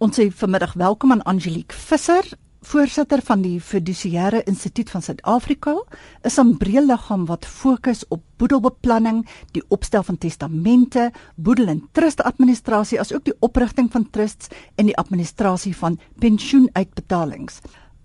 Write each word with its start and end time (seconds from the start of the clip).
Ons 0.00 0.16
sê 0.16 0.30
vanmiddag 0.32 0.70
welkom 0.80 1.10
aan 1.12 1.20
Angelique 1.28 1.76
Visser, 1.76 2.24
voorsitter 2.64 3.20
van 3.20 3.42
die 3.44 3.58
Fiduciêre 3.60 4.38
Instituut 4.48 4.88
van 4.88 5.02
Suid-Afrika, 5.04 5.74
'n 6.24 6.30
sambreelliggaam 6.30 7.26
wat 7.28 7.44
fokus 7.44 8.08
op 8.08 8.22
boedelbeplanning, 8.36 9.28
die 9.52 9.62
opstel 9.68 10.02
van 10.02 10.18
testamente, 10.18 11.12
boedel- 11.36 11.68
en 11.68 11.88
trustadministrasie 11.92 13.00
asook 13.00 13.24
die 13.24 13.36
oprigting 13.40 13.92
van 13.92 14.10
trusts 14.10 14.48
en 14.74 14.86
die 14.86 14.96
administrasie 14.96 15.76
van 15.76 16.00
pensioenuitbetalings. 16.18 17.60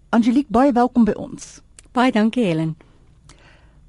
Angelique, 0.09 0.51
baie 0.51 0.71
welkom 0.71 1.05
by 1.05 1.13
ons. 1.15 1.61
Baie 1.91 2.11
dankie 2.11 2.43
Helen. 2.43 2.75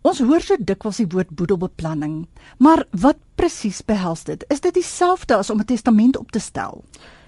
Ons 0.02 0.18
hoor 0.18 0.40
so 0.40 0.56
dikwels 0.58 0.96
die 0.96 1.08
woord 1.08 1.30
boedelbeplanning, 1.30 2.26
maar 2.58 2.86
wat 2.90 3.16
presies 3.34 3.82
behels 3.82 4.24
dit? 4.24 4.44
Is 4.48 4.60
dit 4.60 4.74
dieselfde 4.74 5.36
as 5.36 5.50
om 5.50 5.58
'n 5.58 5.64
testament 5.64 6.16
op 6.16 6.30
te 6.30 6.38
stel? 6.38 6.84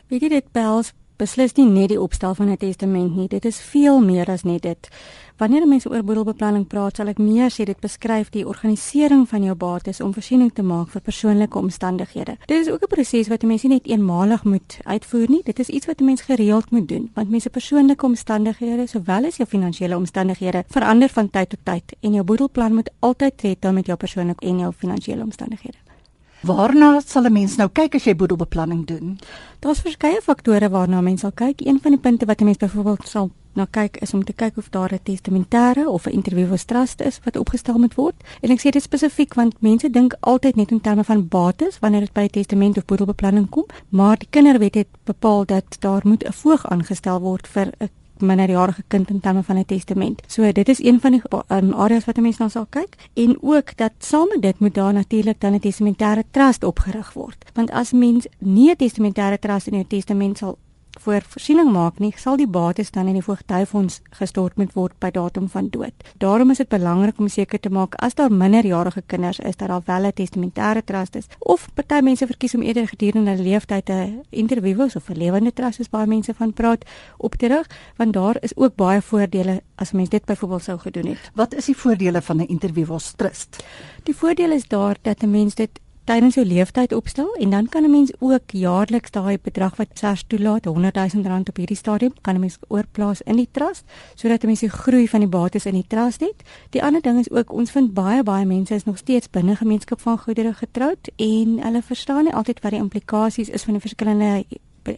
Weet 0.09 0.23
jy 0.25 0.29
dit 0.29 0.47
behels 0.57 0.95
beslis 1.21 1.53
nie 1.59 1.67
net 1.67 1.91
die 1.91 2.01
opstel 2.01 2.35
van 2.35 2.49
'n 2.49 2.57
testament 2.57 3.17
nie. 3.17 3.29
Dit 3.29 3.45
is 3.45 3.61
veel 3.61 4.01
meer 4.01 4.31
as 4.31 4.43
net 4.43 4.63
dit. 4.63 4.89
Wanneer 5.37 5.69
mense 5.69 5.91
oor 5.91 6.03
boedelbeplanning 6.03 6.67
praat, 6.67 6.97
sal 6.97 7.09
ek 7.09 7.19
meer 7.19 7.51
sê 7.51 7.65
dit 7.65 7.81
beskryf 7.81 8.31
die 8.31 8.47
organisering 8.47 9.29
van 9.29 9.43
jou 9.43 9.55
bates 9.55 10.01
om 10.01 10.13
voorsiening 10.13 10.53
te 10.53 10.63
maak 10.63 10.89
vir 10.89 11.01
persoonlike 11.01 11.59
omstandighede. 11.59 12.37
Dit 12.47 12.67
is 12.67 12.73
ook 12.73 12.83
'n 12.83 12.95
proses 12.95 13.29
wat 13.29 13.43
'n 13.43 13.47
mens 13.47 13.63
nie 13.63 13.73
net 13.73 13.87
eenmalig 13.87 14.45
moet 14.45 14.79
uitvoer 14.85 15.29
nie. 15.29 15.43
Dit 15.45 15.59
is 15.59 15.69
iets 15.69 15.87
wat 15.87 16.01
'n 16.01 16.05
mens 16.05 16.23
gereeld 16.23 16.71
moet 16.71 16.89
doen, 16.89 17.11
want 17.15 17.31
mense 17.31 17.51
persoonlike 17.51 18.07
omstandighede 18.07 18.87
sowel 18.87 19.25
as 19.25 19.37
jou 19.37 19.49
finansiële 19.49 19.97
omstandighede 19.97 20.65
verander 20.69 21.09
van 21.09 21.31
tyd 21.31 21.49
tot 21.49 21.61
tyd 21.63 21.97
en 22.01 22.13
jou 22.13 22.25
boedelplan 22.25 22.75
moet 22.75 22.91
altyd 22.99 23.37
tred 23.37 23.73
met 23.73 23.87
jou 23.87 23.99
persoonlike 23.99 24.47
en 24.47 24.59
jou 24.59 24.73
finansiële 24.73 25.23
omstandighede. 25.23 25.88
Waarna 26.41 27.01
sal 27.01 27.27
'n 27.27 27.33
mens 27.33 27.57
nou 27.57 27.69
kyk 27.69 27.95
as 27.95 28.05
jy 28.05 28.15
boedelbeplanning 28.17 28.87
doen? 28.87 29.19
Daar's 29.59 29.81
verskeie 29.81 30.21
faktore 30.23 30.69
waarna 30.71 31.01
mens 31.01 31.21
sal 31.21 31.33
kyk. 31.33 31.61
Een 31.61 31.81
van 31.83 31.91
die 31.91 32.01
punte 32.01 32.27
wat 32.27 32.41
'n 32.41 32.45
mens 32.45 32.57
byvoorbeeld 32.57 33.09
sal 33.09 33.31
na 33.55 33.67
kyk 33.71 33.97
is 33.97 34.15
om 34.15 34.25
te 34.25 34.33
kyk 34.33 34.57
of 34.57 34.69
daar 34.69 34.93
'n 34.93 35.01
testamentêre 35.03 35.89
of 35.89 36.07
'n 36.07 36.11
interview 36.11 36.57
trust 36.57 37.01
is 37.01 37.21
wat 37.25 37.37
opgestel 37.37 37.79
moet 37.79 37.95
word. 37.95 38.15
En 38.41 38.51
ek 38.51 38.61
sê 38.61 38.71
dit 38.71 38.83
spesifiek 38.83 39.35
want 39.35 39.61
mense 39.61 39.91
dink 39.91 40.15
altyd 40.21 40.57
net 40.57 40.71
in 40.71 40.81
terme 40.81 41.05
van 41.05 41.29
bates 41.29 41.79
wanneer 41.79 42.01
dit 42.01 42.13
by 42.13 42.29
testament 42.29 42.77
of 42.77 42.85
boedelbeplanning 42.85 43.49
kom, 43.49 43.67
maar 43.89 44.19
die 44.19 44.29
kinderwet 44.31 44.75
het 44.75 44.89
bepaal 45.05 45.45
dat 45.45 45.77
daar 45.81 46.03
moet 46.05 46.25
'n 46.25 46.33
voog 46.33 46.67
aangestel 46.71 47.21
word 47.21 47.49
vir 47.49 47.73
'n 47.79 47.89
minderjarige 48.21 48.83
kind 48.87 49.11
in 49.11 49.21
terme 49.21 49.43
van 49.43 49.57
'n 49.57 49.65
testament. 49.65 50.23
So 50.27 50.53
dit 50.53 50.69
is 50.69 50.83
een 50.83 51.01
van 51.01 51.11
die 51.11 51.23
um, 51.49 51.73
areas 51.73 52.05
wat 52.05 52.17
'n 52.17 52.23
mens 52.23 52.39
na 52.39 52.49
sal 52.49 52.67
kyk 52.69 52.97
en 53.15 53.37
ook 53.41 53.77
dat 53.77 53.93
saam 53.99 54.29
met 54.29 54.43
dit 54.43 54.59
moet 54.59 54.75
daar 54.75 54.93
natuurlik 54.93 55.41
dan 55.41 55.55
'n 55.55 55.61
testamentêre 55.61 56.23
trust 56.31 56.65
opgerig 56.65 57.13
word. 57.13 57.45
Want 57.55 57.71
as 57.71 57.93
mens 57.93 58.27
nie 58.39 58.71
'n 58.71 58.77
testamentêre 58.77 59.39
trust 59.39 59.67
in 59.67 59.75
jou 59.75 59.87
testament 59.87 60.39
sal 60.39 60.59
voor 61.01 61.23
voorsiening 61.23 61.71
maak 61.73 61.99
nie, 61.99 62.13
sal 62.17 62.37
die 62.37 62.47
bates 62.47 62.91
dan 62.91 63.07
in 63.07 63.19
die 63.19 63.23
voogdyfonds 63.23 64.01
gestort 64.19 64.57
moet 64.57 64.73
word 64.75 64.95
by 64.99 65.11
datum 65.11 65.49
van 65.49 65.69
dood. 65.71 65.95
Daarom 66.19 66.51
is 66.51 66.61
dit 66.63 66.69
belangrik 66.69 67.19
om 67.19 67.29
seker 67.29 67.61
te 67.61 67.71
maak 67.71 67.95
as 68.05 68.15
daar 68.15 68.33
minderjarige 68.33 69.03
kinders 69.07 69.39
is 69.39 69.57
dat 69.57 69.69
daar 69.69 69.83
wel 69.87 70.07
'n 70.07 70.13
testamentêre 70.13 70.85
trust 70.85 71.17
is 71.17 71.27
of 71.39 71.69
party 71.75 72.01
mense 72.03 72.27
verkies 72.27 72.55
om 72.55 72.63
eerder 72.63 72.89
gedurende 72.89 73.31
hulle 73.31 73.43
lewenstyd 73.43 73.91
'n 73.91 74.23
interviews 74.31 74.97
of 74.97 75.09
'n 75.09 75.17
lewende 75.17 75.53
trust 75.53 75.77
soos 75.77 75.91
baie 75.91 76.07
mense 76.07 76.35
van 76.35 76.53
praat 76.53 76.85
op 77.17 77.35
te 77.35 77.47
rig, 77.47 77.67
want 77.97 78.13
daar 78.13 78.37
is 78.41 78.57
ook 78.57 78.75
baie 78.75 79.03
voordele 79.03 79.63
as 79.75 79.93
mens 79.93 80.09
dit 80.09 80.25
byvoorbeeld 80.25 80.63
sou 80.63 80.79
gedoen 80.79 81.07
het. 81.07 81.31
Wat 81.35 81.55
is 81.55 81.65
die 81.65 81.77
voordele 81.77 82.23
van 82.23 82.37
'n 82.37 82.47
interviews 82.47 83.13
trust? 83.17 83.65
Die 84.03 84.17
voordeel 84.17 84.53
is 84.53 84.69
daar 84.69 84.97
dat 85.03 85.23
'n 85.23 85.31
mens 85.31 85.55
dit 85.55 85.71
tydens 86.09 86.39
jou 86.39 86.45
leeftyd 86.49 86.95
opstel 86.97 87.35
en 87.37 87.51
dan 87.51 87.67
kan 87.69 87.85
'n 87.85 87.91
mens 87.91 88.13
ook 88.19 88.51
jaarliks 88.53 89.11
daai 89.11 89.39
bedrag 89.43 89.77
wat 89.77 89.89
SARS 89.93 90.25
toelaat, 90.27 90.65
100 90.65 90.95
000 90.95 91.27
rand 91.27 91.49
op 91.49 91.57
hierdie 91.57 91.77
stadium, 91.77 92.13
kan 92.21 92.35
'n 92.35 92.41
mens 92.41 92.59
oorplaas 92.69 93.21
in 93.23 93.37
die 93.37 93.49
trust 93.51 93.85
sodat 94.15 94.43
'n 94.43 94.47
mens 94.47 94.61
die 94.61 94.71
groei 94.71 95.09
van 95.09 95.21
die 95.21 95.29
bates 95.29 95.67
in 95.67 95.75
die 95.75 95.87
trust 95.87 96.21
het. 96.21 96.43
Die 96.71 96.83
ander 96.83 97.03
ding 97.03 97.19
is 97.19 97.31
ook 97.31 97.53
ons 97.53 97.71
vind 97.71 97.95
baie 97.95 98.23
baie 98.23 98.47
mense 98.47 98.75
is 98.75 98.85
nog 98.85 98.99
steeds 98.99 99.31
binne 99.31 99.57
gemeenskap 99.57 100.01
van 100.01 100.19
goedere 100.19 100.55
getroud 100.55 101.11
en 101.17 101.63
hulle 101.63 101.83
verstaan 101.83 102.25
nie 102.25 102.35
altyd 102.35 102.61
wat 102.61 102.71
die 102.71 102.81
implikasies 102.81 103.49
is 103.49 103.63
van 103.63 103.73
die 103.73 103.81
verskillende 103.81 104.45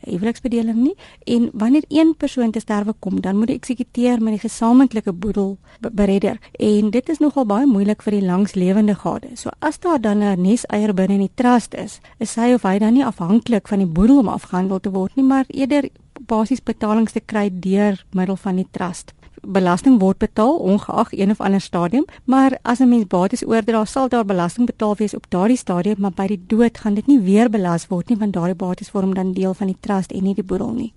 huweliksbedeling 0.03 0.79
nie. 0.79 0.95
En 1.25 1.51
wanneer 1.53 1.85
een 1.89 2.15
persoon 2.17 2.51
te 2.51 2.61
sterwe 2.61 2.95
kom 2.99 3.21
dan 3.21 3.37
moet 3.37 3.47
die 3.47 3.57
eksekuteur 3.57 4.23
met 4.23 4.33
die 4.33 4.49
gesamentlike 4.49 5.13
boedel 5.13 5.59
beredder. 5.93 6.39
En 6.53 6.91
dit 6.91 7.09
is 7.09 7.19
nogal 7.19 7.47
baie 7.47 7.67
moeilik 7.67 8.03
vir 8.03 8.19
die 8.19 8.25
langslewende 8.27 8.95
gade. 8.95 9.35
So 9.35 9.51
as 9.59 9.79
daar 9.79 10.01
dan 10.01 10.23
'n 10.23 10.41
neseier 10.41 10.95
binne 10.95 11.15
in 11.15 11.27
die 11.27 11.35
trust 11.35 11.75
is, 11.75 12.01
is 12.19 12.35
hy 12.35 12.53
of 12.53 12.63
hy 12.63 12.79
dan 12.79 12.93
nie 12.93 13.05
afhanklik 13.05 13.69
van 13.69 13.79
die 13.79 13.87
boedel 13.87 14.19
om 14.19 14.29
afgehandel 14.29 14.81
te 14.81 14.91
word 14.91 15.17
nie, 15.17 15.25
maar 15.25 15.45
eerder 15.49 15.89
basies 16.21 16.63
betalings 16.63 17.13
te 17.13 17.21
kry 17.21 17.51
deur 17.53 18.05
middel 18.13 18.37
van 18.37 18.57
die 18.57 18.67
trust 18.71 19.15
belasting 19.43 19.99
word 20.01 20.19
betaal 20.19 20.57
ongeag 20.59 21.13
een 21.13 21.31
of 21.31 21.41
ander 21.41 21.61
stadium, 21.61 22.05
maar 22.25 22.59
as 22.63 22.79
'n 22.79 22.89
mens 22.89 23.07
bates 23.07 23.47
oordra, 23.47 23.85
sal 23.85 24.09
daar 24.09 24.25
belasting 24.25 24.67
betaal 24.67 24.97
wees 24.97 25.15
op 25.15 25.27
daardie 25.29 25.57
stadium, 25.57 25.97
maar 25.99 26.13
by 26.15 26.27
die 26.27 26.43
dood 26.47 26.79
gaan 26.79 26.95
dit 26.95 27.07
nie 27.07 27.21
weer 27.21 27.51
belas 27.51 27.87
word 27.87 28.09
nie 28.09 28.19
want 28.19 28.33
daardie 28.33 28.55
bates 28.55 28.91
vorm 28.91 29.15
dan 29.15 29.33
deel 29.33 29.55
van 29.55 29.67
die 29.67 29.81
trust 29.81 30.13
en 30.13 30.23
nie 30.23 30.35
die 30.35 30.45
boedel 30.45 30.73
nie. 30.73 30.93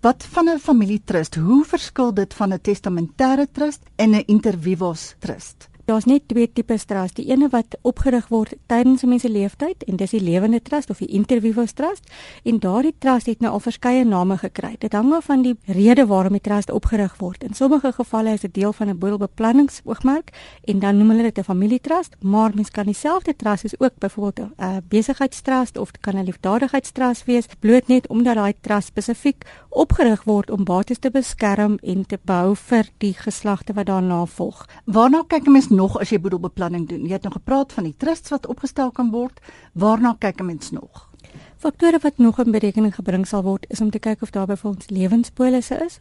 Wat 0.00 0.24
van 0.24 0.48
'n 0.48 0.58
familietrust? 0.58 1.34
Hoe 1.34 1.64
verskil 1.64 2.14
dit 2.14 2.34
van 2.34 2.52
'n 2.52 2.60
testamentêre 2.60 3.46
trust 3.52 3.82
en 3.96 4.10
'n 4.10 4.24
intervivos 4.26 5.14
trust? 5.18 5.68
Daar's 5.84 6.04
net 6.04 6.28
twee 6.28 6.52
tipes 6.52 6.84
trust. 6.84 7.16
Die 7.16 7.26
ene 7.28 7.50
wat 7.52 7.76
opgerig 7.82 8.28
word 8.32 8.54
tydens 8.66 9.02
'n 9.02 9.08
mens 9.08 9.22
se 9.22 9.28
lewenstyd 9.28 9.84
en 9.84 9.96
dis 9.96 10.10
die 10.10 10.20
lewende 10.20 10.62
trust 10.62 10.90
of 10.90 10.98
die 10.98 11.08
interviews 11.08 11.72
trust 11.72 12.10
en 12.42 12.58
daardie 12.58 12.94
trust 12.98 13.26
het 13.26 13.40
nou 13.40 13.52
al 13.52 13.60
verskeie 13.60 14.04
name 14.04 14.38
gekry. 14.38 14.76
Dit 14.78 14.92
hang 14.92 15.12
af 15.12 15.24
van 15.24 15.42
die 15.42 15.56
rede 15.66 16.06
waarom 16.06 16.32
die 16.32 16.40
trust 16.40 16.70
opgerig 16.70 17.16
word. 17.18 17.44
In 17.44 17.54
sommige 17.54 17.92
gevalle 17.92 18.32
is 18.32 18.40
dit 18.40 18.54
deel 18.54 18.72
van 18.72 18.88
'n 18.88 18.98
boedelbeplanningsoogmerk 18.98 20.30
en 20.64 20.78
dan 20.78 20.96
noem 20.96 21.10
hulle 21.10 21.22
dit 21.22 21.38
'n 21.38 21.42
familietrust, 21.42 22.16
maar 22.20 22.50
mens 22.54 22.70
kan 22.70 22.84
dieselfde 22.84 23.36
trust 23.36 23.64
is 23.64 23.80
ook 23.80 23.98
byvoorbeeld 23.98 24.50
'n 24.58 24.84
besigheidstrust 24.88 25.78
of 25.78 25.90
kan 26.00 26.16
'n 26.16 26.24
liefdadigheidstrust 26.24 27.24
wees, 27.24 27.46
bloot 27.60 27.88
net 27.88 28.08
omdat 28.08 28.34
daai 28.34 28.54
trust 28.60 28.86
spesifiek 28.86 29.44
opgerig 29.68 30.24
word 30.24 30.50
om 30.50 30.64
bates 30.64 30.98
te 30.98 31.10
beskerm 31.10 31.78
en 31.82 32.06
te 32.06 32.18
bou 32.24 32.56
vir 32.56 32.88
die 32.98 33.14
geslagte 33.14 33.72
wat 33.72 33.86
daarna 33.86 34.24
volg. 34.26 34.66
Waarna 34.84 35.22
kyk 35.26 35.46
'n 35.46 35.52
mens 35.52 35.68
nog 35.74 35.98
as 36.00 36.10
jy 36.10 36.20
boedelbeplanning 36.20 36.88
doen? 36.88 37.02
Jy 37.06 37.12
het 37.18 37.26
nou 37.26 37.34
gepraat 37.34 37.72
van 37.72 37.84
die 37.84 37.96
trusts 37.96 38.30
wat 38.30 38.46
opgestel 38.46 38.90
kan 38.90 39.10
word. 39.10 39.40
Waarna 39.72 40.16
kyk 40.18 40.40
'n 40.40 40.46
mens 40.46 40.70
nog? 40.70 41.10
Faktore 41.56 41.98
wat 41.98 42.18
nog 42.18 42.38
in 42.38 42.50
berekening 42.50 42.94
gebring 42.94 43.26
sal 43.26 43.42
word 43.42 43.66
is 43.68 43.80
om 43.80 43.90
te 43.90 43.98
kyk 43.98 44.22
of 44.22 44.30
daar 44.30 44.46
byvoorbeeld 44.46 44.90
lewenspolisse 44.90 45.84
is. 45.84 45.98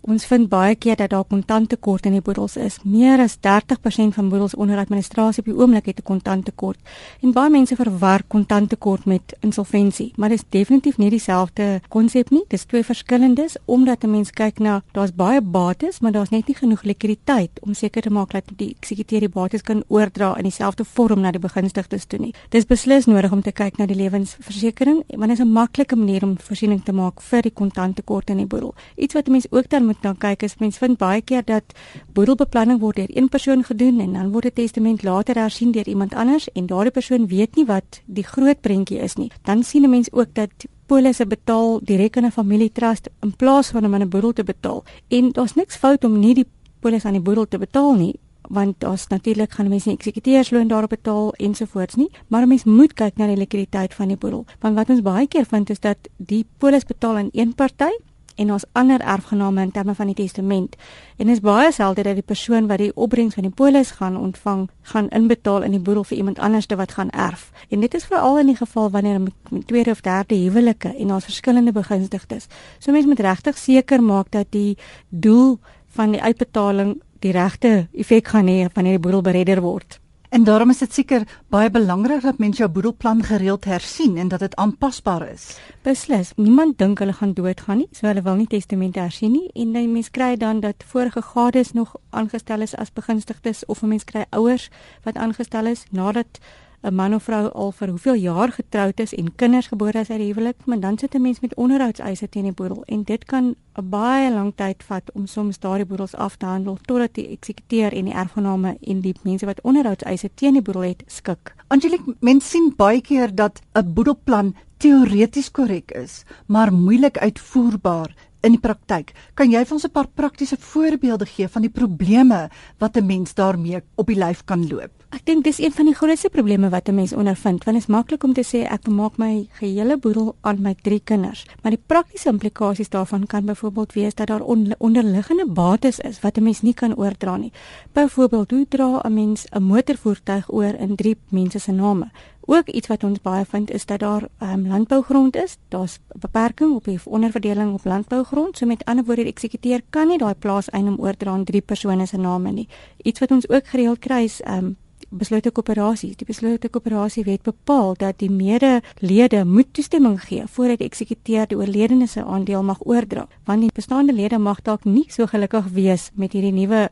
Ons 0.00 0.24
vind 0.24 0.48
baie 0.48 0.76
keer 0.78 0.96
dat 0.96 1.10
daar 1.10 1.24
kontanttekort 1.24 2.06
in 2.06 2.12
die 2.12 2.22
boedels 2.22 2.56
is. 2.56 2.78
Meer 2.84 3.18
as 3.20 3.36
30% 3.44 4.14
van 4.14 4.28
boedels 4.30 4.54
onder 4.54 4.78
administrasie 4.78 5.42
op 5.42 5.50
die 5.50 5.56
oomblik 5.58 5.86
het 5.86 5.98
'n 5.98 6.02
kontanttekort. 6.02 6.78
En 7.20 7.32
baie 7.32 7.50
mense 7.50 7.76
verwar 7.76 8.22
kontanttekort 8.26 9.04
met 9.04 9.36
insolventie, 9.40 10.12
maar 10.16 10.28
dit 10.28 10.38
is 10.38 10.44
definitief 10.48 10.96
nie 10.98 11.10
dieselfde 11.10 11.80
konsep 11.88 12.30
nie. 12.30 12.44
Dis 12.48 12.64
twee 12.64 12.84
verskillendes 12.84 13.56
omdat 13.64 14.04
'n 14.04 14.10
mens 14.10 14.30
kyk 14.30 14.58
na 14.58 14.82
daar's 14.92 15.14
baie 15.14 15.40
bates, 15.40 16.00
maar 16.00 16.12
daar's 16.12 16.30
net 16.30 16.46
nie 16.46 16.56
genoeg 16.56 16.82
likwiditeit 16.82 17.50
om 17.60 17.74
seker 17.74 18.02
te 18.02 18.10
maak 18.10 18.30
dat 18.30 18.44
die 18.56 18.76
eksekuteur 18.80 19.20
die 19.20 19.28
bates 19.28 19.62
kan 19.62 19.82
oordra 19.88 20.36
in 20.36 20.42
dieselfde 20.42 20.84
vorm 20.84 21.20
na 21.20 21.30
die 21.30 21.40
begunstigdes 21.40 22.04
toe 22.04 22.18
nie. 22.18 22.34
Dis 22.48 22.66
beslis 22.66 23.06
nodig 23.06 23.32
om 23.32 23.42
te 23.42 23.52
kyk 23.52 23.76
na 23.76 23.86
die 23.86 23.96
lewensversekering, 23.96 25.02
want 25.08 25.28
dit 25.28 25.38
is 25.38 25.44
'n 25.44 25.52
maklike 25.52 25.96
manier 25.96 26.22
om 26.22 26.36
voorsiening 26.38 26.84
te 26.84 26.92
maak 26.92 27.20
vir 27.20 27.42
die 27.42 27.52
kontanttekort 27.52 28.30
in 28.30 28.36
die 28.36 28.46
boedel. 28.46 28.74
Iets 28.96 29.14
wat 29.14 29.26
'n 29.26 29.30
mens 29.30 29.46
ook 29.50 29.68
dan 29.68 29.87
moet 29.88 30.02
dan 30.04 30.16
kyk 30.20 30.44
is 30.46 30.56
mense 30.60 30.80
vind 30.82 30.98
baie 31.00 31.22
keer 31.22 31.44
dat 31.48 31.74
boedelbeplanning 32.16 32.80
word 32.82 33.00
deur 33.00 33.12
een 33.16 33.28
persoon 33.32 33.64
gedoen 33.64 34.00
en 34.04 34.12
dan 34.18 34.32
word 34.32 34.46
'n 34.46 34.56
testament 34.60 35.02
later 35.02 35.40
hersien 35.40 35.72
deur 35.72 35.88
iemand 35.88 36.14
anders 36.14 36.48
en 36.52 36.66
daardie 36.66 36.96
persoon 37.00 37.26
weet 37.26 37.56
nie 37.56 37.66
wat 37.66 38.02
die 38.06 38.24
groot 38.24 38.60
prentjie 38.60 39.00
is 39.00 39.16
nie. 39.16 39.30
Dan 39.42 39.62
sien 39.62 39.84
'n 39.84 39.90
mens 39.90 40.12
ook 40.12 40.34
dat 40.34 40.50
polisse 40.86 41.26
betaal 41.26 41.80
direk 41.82 42.16
in 42.16 42.24
'n 42.24 42.30
familietrust 42.30 43.08
in 43.20 43.36
plaas 43.36 43.70
van 43.70 43.84
om 43.84 43.94
aan 43.94 44.02
'n 44.02 44.08
boedel 44.08 44.32
te 44.32 44.44
betaal. 44.44 44.84
En 45.08 45.32
daar's 45.32 45.54
niks 45.54 45.76
fout 45.76 46.04
om 46.04 46.18
nie 46.18 46.34
die 46.34 46.46
polis 46.80 47.04
aan 47.04 47.18
die 47.18 47.22
boedel 47.22 47.46
te 47.48 47.58
betaal 47.58 47.94
nie 47.94 48.14
want 48.48 48.80
daar's 48.80 49.06
natuurlik 49.06 49.52
gaan 49.52 49.68
mense 49.68 49.88
nie 49.88 49.96
eksekuteursloon 49.96 50.68
daarop 50.68 50.90
betaal 50.90 51.32
ensovoorts 51.32 51.94
nie 52.00 52.08
maar 52.28 52.46
mens 52.48 52.64
moet 52.64 52.94
kyk 52.96 53.18
na 53.20 53.26
die 53.28 53.36
likwiditeit 53.36 53.94
van 53.94 54.08
die 54.08 54.16
boedel 54.16 54.46
want 54.60 54.78
wat 54.78 54.90
ons 54.94 55.04
baie 55.04 55.26
keer 55.28 55.44
vind 55.44 55.70
is 55.70 55.80
dat 55.84 56.08
die 56.16 56.44
polis 56.58 56.88
betaal 56.88 57.16
aan 57.16 57.28
een 57.32 57.54
party 57.54 57.92
en 58.38 58.52
ons 58.54 58.64
ander 58.72 59.00
erfgename 59.00 59.62
in 59.66 59.70
terme 59.74 59.94
van 59.94 60.06
die 60.06 60.14
testament. 60.14 60.76
En 61.18 61.28
is 61.28 61.40
baie 61.42 61.72
selde 61.72 62.02
dat 62.06 62.14
die 62.14 62.26
persoon 62.26 62.68
wat 62.70 62.78
die 62.78 62.92
opbrengs 62.94 63.34
van 63.34 63.48
die 63.48 63.54
polis 63.54 63.90
gaan 63.98 64.16
ontvang, 64.16 64.68
gaan 64.92 65.10
inbetaal 65.14 65.66
in 65.66 65.74
die 65.74 65.82
boedel 65.82 66.06
vir 66.06 66.16
iemand 66.16 66.38
anderste 66.38 66.78
wat 66.78 66.94
gaan 66.98 67.10
erf. 67.10 67.50
En 67.68 67.80
dit 67.80 67.94
is 67.94 68.06
veral 68.06 68.38
in 68.38 68.52
die 68.52 68.56
geval 68.56 68.90
wanneer 68.94 69.20
met 69.20 69.66
tweede 69.66 69.90
of 69.90 70.00
derde 70.06 70.38
huwelike 70.38 70.94
en 70.94 71.12
ons 71.12 71.24
verskillende 71.24 71.72
begunstigdes. 71.72 72.46
So 72.78 72.92
mense 72.92 73.08
moet 73.08 73.20
regtig 73.26 73.58
seker 73.58 74.02
maak 74.02 74.30
dat 74.30 74.52
die 74.54 74.76
doel 75.08 75.58
van 75.98 76.14
die 76.14 76.22
uitbetaling 76.22 77.00
die 77.18 77.32
regte 77.34 77.88
effek 77.92 78.28
gaan 78.34 78.46
hê 78.46 78.68
wanneer 78.72 78.98
die 78.98 79.02
boedel 79.02 79.22
beredder 79.26 79.60
word. 79.64 79.98
En 80.28 80.44
daarom 80.44 80.70
is 80.70 80.78
dit 80.78 80.92
seker 80.92 81.22
baie 81.48 81.70
belangrik 81.72 82.20
dat 82.22 82.38
mens 82.38 82.58
jou 82.60 82.68
boedelplan 82.68 83.22
gereeld 83.24 83.64
hersien 83.64 84.16
en 84.16 84.28
dat 84.28 84.42
dit 84.44 84.56
aanpasbaar 84.56 85.24
is. 85.28 85.56
Beslis, 85.82 86.32
niemand 86.36 86.78
dink 86.78 86.98
hulle 86.98 87.12
gaan 87.16 87.32
doodgaan 87.32 87.80
nie, 87.80 87.88
so 87.96 88.06
hulle 88.06 88.22
wil 88.22 88.36
nie 88.36 88.46
testamente 88.46 89.00
hersien 89.00 89.32
nie 89.32 89.48
en 89.54 89.72
dan 89.72 89.92
mens 89.92 90.10
kry 90.10 90.36
dan 90.36 90.60
dat 90.60 90.84
vorige 90.84 91.22
gades 91.22 91.72
nog 91.72 91.96
aangestel 92.10 92.60
is 92.60 92.76
as 92.76 92.92
begunstigdes 92.92 93.64
of 93.66 93.82
'n 93.82 93.88
mens 93.88 94.04
kry 94.04 94.26
ouers 94.30 94.68
wat 95.02 95.16
aangestel 95.16 95.66
is 95.66 95.84
nadat 95.90 96.38
'n 96.82 96.94
man 96.94 97.14
of 97.14 97.22
vrou 97.22 97.48
al 97.48 97.72
vir 97.72 97.88
hoeveel 97.88 98.14
jaar 98.14 98.52
getroud 98.52 99.00
is 99.00 99.14
en 99.14 99.34
kinders 99.34 99.66
gebore 99.66 99.98
is 99.98 100.10
uit 100.10 100.18
die 100.18 100.32
huwelik, 100.32 100.56
maar 100.66 100.80
dan 100.80 100.98
sit 100.98 101.14
'n 101.14 101.22
mens 101.22 101.40
met 101.40 101.54
onderhoudseise 101.54 102.28
teen 102.28 102.42
die 102.42 102.52
boedel 102.52 102.84
en 102.84 103.02
dit 103.02 103.24
kan 103.24 103.54
'n 103.74 103.88
baie 103.88 104.32
lang 104.32 104.52
tyd 104.54 104.82
vat 104.82 105.10
om 105.12 105.26
soms 105.26 105.58
daardie 105.58 105.86
boedels 105.86 106.14
af 106.14 106.36
te 106.36 106.46
handel 106.46 106.78
totdat 106.86 107.14
die 107.14 107.28
eksekuteur 107.28 107.92
en 107.92 108.04
die 108.04 108.14
erfgename 108.14 108.76
en 108.80 109.00
die 109.00 109.14
mense 109.22 109.46
wat 109.46 109.60
onderhoudseise 109.62 110.30
teen 110.34 110.52
die 110.52 110.62
boedel 110.62 110.82
het 110.82 111.02
skik. 111.06 111.54
Angelique, 111.66 112.14
mense 112.20 112.48
sien 112.48 112.72
baie 112.76 113.00
keer 113.00 113.34
dat 113.34 113.60
'n 113.74 113.92
boedelplan 113.94 114.54
teoreties 114.76 115.50
korrek 115.50 115.90
is, 115.90 116.24
maar 116.46 116.72
moeilik 116.72 117.18
uitvoerbaar 117.18 118.14
in 118.40 118.54
die 118.54 118.60
praktyk. 118.60 119.12
Kan 119.34 119.50
jy 119.50 119.64
vir 119.64 119.74
ons 119.74 119.84
'n 119.84 119.90
paar 119.90 120.08
praktiese 120.08 120.56
voorbeelde 120.56 121.26
gee 121.26 121.48
van 121.48 121.62
die 121.62 121.70
probleme 121.70 122.50
wat 122.78 122.96
'n 122.96 123.06
mens 123.06 123.34
daarmee 123.34 123.82
op 123.96 124.06
die 124.06 124.18
lyf 124.18 124.44
kan 124.44 124.68
loop? 124.68 124.97
Ek 125.08 125.22
dink 125.24 125.40
dis 125.46 125.56
een 125.56 125.72
van 125.72 125.86
die 125.88 125.94
grootste 125.96 126.28
probleme 126.28 126.68
wat 126.68 126.88
'n 126.88 126.94
mens 126.94 127.12
ondervind, 127.12 127.64
want 127.64 127.76
dit 127.76 127.88
is 127.88 127.94
maklik 127.96 128.24
om 128.24 128.32
te 128.32 128.44
sê 128.44 128.58
ek 128.68 128.88
maak 128.88 129.16
my 129.16 129.48
gehele 129.52 129.96
boedel 129.96 130.34
aan 130.40 130.60
my 130.60 130.74
drie 130.82 131.00
kinders, 131.04 131.46
maar 131.62 131.70
die 131.70 131.82
praktiese 131.86 132.28
implikasies 132.28 132.88
daarvan 132.88 133.26
kan 133.26 133.44
byvoorbeeld 133.44 133.92
wees 133.92 134.14
dat 134.14 134.26
daar 134.26 134.42
on 134.42 134.74
onderliggende 134.78 135.46
bates 135.46 135.98
is 135.98 136.20
wat 136.20 136.36
'n 136.36 136.42
mens 136.42 136.60
nie 136.62 136.74
kan 136.74 136.96
oordra 136.96 137.36
nie. 137.36 137.52
Byvoorbeeld, 137.92 138.50
hoe 138.50 138.66
dra 138.68 139.00
'n 139.04 139.14
mens 139.14 139.46
'n 139.50 139.62
motorvoertuig 139.62 140.52
oor 140.52 140.74
in 140.74 140.94
drie 140.94 141.16
mense 141.28 141.58
se 141.58 141.72
name? 141.72 142.10
Ook 142.40 142.68
iets 142.68 142.86
wat 142.88 143.04
ons 143.04 143.20
baie 143.20 143.44
vind 143.44 143.70
is 143.70 143.86
dat 143.86 144.00
daar 144.00 144.28
um, 144.42 144.66
landbougrond 144.66 145.36
is. 145.36 145.56
Daar's 145.68 145.98
beperking 146.18 146.74
op 146.74 146.84
die 146.84 147.00
onderverdeling 147.04 147.72
op 147.74 147.84
landbougrond. 147.84 148.56
So 148.56 148.66
met 148.66 148.84
ander 148.84 149.04
woorde, 149.04 149.22
die 149.22 149.32
eksekuteur 149.32 149.80
kan 149.90 150.08
nie 150.08 150.18
daai 150.18 150.34
plaas 150.34 150.70
eiendom 150.70 150.98
oordra 150.98 151.30
aan 151.30 151.44
drie 151.44 151.60
persone 151.60 152.06
se 152.06 152.16
name 152.16 152.50
nie. 152.50 152.68
Iets 153.02 153.20
wat 153.20 153.30
ons 153.30 153.48
ook 153.48 153.66
gereeld 153.66 153.98
kry 153.98 154.22
is 154.24 154.40
um, 154.46 154.76
besluite 155.08 155.50
koöperasies. 155.50 156.16
Die 156.20 156.26
besluite 156.28 156.68
koöperasie 156.68 157.24
wet 157.24 157.42
bepaal 157.46 157.94
dat 157.98 158.18
die 158.20 158.30
medelede 158.30 159.44
moet 159.44 159.72
toestemming 159.72 160.18
gee 160.20 160.44
voordat 160.46 160.82
die 160.82 160.88
eksekuteur 160.88 161.48
die 161.48 161.56
oorledene 161.56 162.06
se 162.06 162.24
aandeel 162.24 162.62
mag 162.62 162.80
oordra, 162.86 163.26
want 163.44 163.64
die 163.64 163.74
bestaande 163.74 164.12
lede 164.12 164.38
mag 164.38 164.62
dalk 164.62 164.84
nie 164.84 165.06
so 165.08 165.26
gelukkig 165.26 165.70
wees 165.72 166.10
met 166.14 166.32
hierdie 166.32 166.52
nuwe 166.52 166.88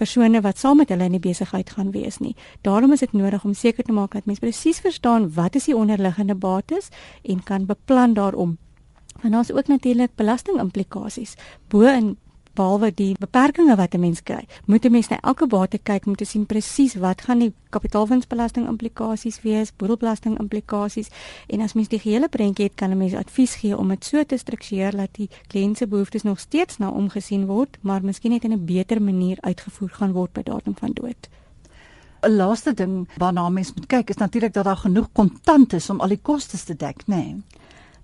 persone 0.00 0.40
wat 0.40 0.58
saam 0.58 0.80
met 0.80 0.88
hulle 0.88 1.10
in 1.10 1.18
die 1.18 1.20
besigheid 1.20 1.70
gaan 1.76 1.92
wees 1.92 2.18
nie. 2.24 2.34
Daarom 2.64 2.92
is 2.96 3.04
dit 3.04 3.12
nodig 3.12 3.44
om 3.44 3.54
seker 3.54 3.84
te 3.84 3.92
maak 3.92 4.16
dat 4.16 4.26
mense 4.26 4.40
presies 4.40 4.80
verstaan 4.80 5.28
wat 5.36 5.58
is 5.60 5.68
die 5.68 5.76
onderliggende 5.76 6.34
bates 6.34 6.88
en 7.22 7.42
kan 7.44 7.66
beplan 7.68 8.16
daarom. 8.16 8.56
En 9.20 9.36
daar's 9.36 9.52
ook 9.52 9.68
natuurlik 9.68 10.16
belastingimplikasies 10.16 11.36
bo 11.68 11.84
in 11.84 12.16
behalwe 12.54 12.90
die 12.94 13.14
beperkings 13.18 13.76
wat 13.76 13.94
'n 13.94 14.00
mens 14.00 14.22
kry, 14.22 14.44
moet 14.66 14.84
'n 14.84 14.90
mens 14.90 15.08
na 15.08 15.20
elke 15.20 15.46
bate 15.46 15.78
kyk 15.78 16.06
om 16.06 16.14
te 16.14 16.24
sien 16.24 16.46
presies 16.46 16.94
wat 16.94 17.20
gaan 17.20 17.38
die 17.38 17.52
kapitaalwinsbelasting 17.70 18.68
implikasies 18.68 19.42
wees, 19.42 19.72
boedelbelasting 19.76 20.38
implikasies 20.38 21.08
en 21.46 21.60
as 21.60 21.72
mens 21.72 21.88
die 21.88 21.98
gehele 21.98 22.28
prentjie 22.28 22.64
het, 22.64 22.74
kan 22.74 22.90
'n 22.90 22.96
mens 22.96 23.14
advies 23.14 23.54
gee 23.54 23.76
om 23.76 23.88
dit 23.88 24.04
so 24.04 24.24
te 24.24 24.36
struktureer 24.36 24.96
dat 24.96 25.08
die 25.12 25.28
kliënt 25.46 25.76
se 25.76 25.86
behoeftes 25.86 26.22
nog 26.22 26.38
steeds 26.38 26.78
na 26.78 26.88
omgesien 26.88 27.46
word, 27.46 27.78
maar 27.80 28.04
miskien 28.04 28.30
net 28.30 28.44
in 28.44 28.52
'n 28.52 28.64
beter 28.64 29.02
manier 29.02 29.38
uitgevoer 29.40 29.90
gaan 29.90 30.12
word 30.12 30.32
by 30.32 30.42
datum 30.42 30.74
van 30.76 30.90
dood. 30.92 31.28
'n 32.22 32.36
Laaste 32.36 32.74
ding 32.74 33.08
waarna 33.16 33.48
mens 33.48 33.74
moet 33.74 33.86
kyk 33.86 34.10
is 34.10 34.16
natuurlik 34.16 34.52
dat 34.52 34.64
daar 34.64 34.76
genoeg 34.76 35.08
kontant 35.12 35.72
is 35.72 35.90
om 35.90 36.00
al 36.00 36.08
die 36.08 36.20
kostes 36.22 36.64
te 36.64 36.76
dek, 36.76 37.02
né? 37.06 37.14
Nee 37.14 37.36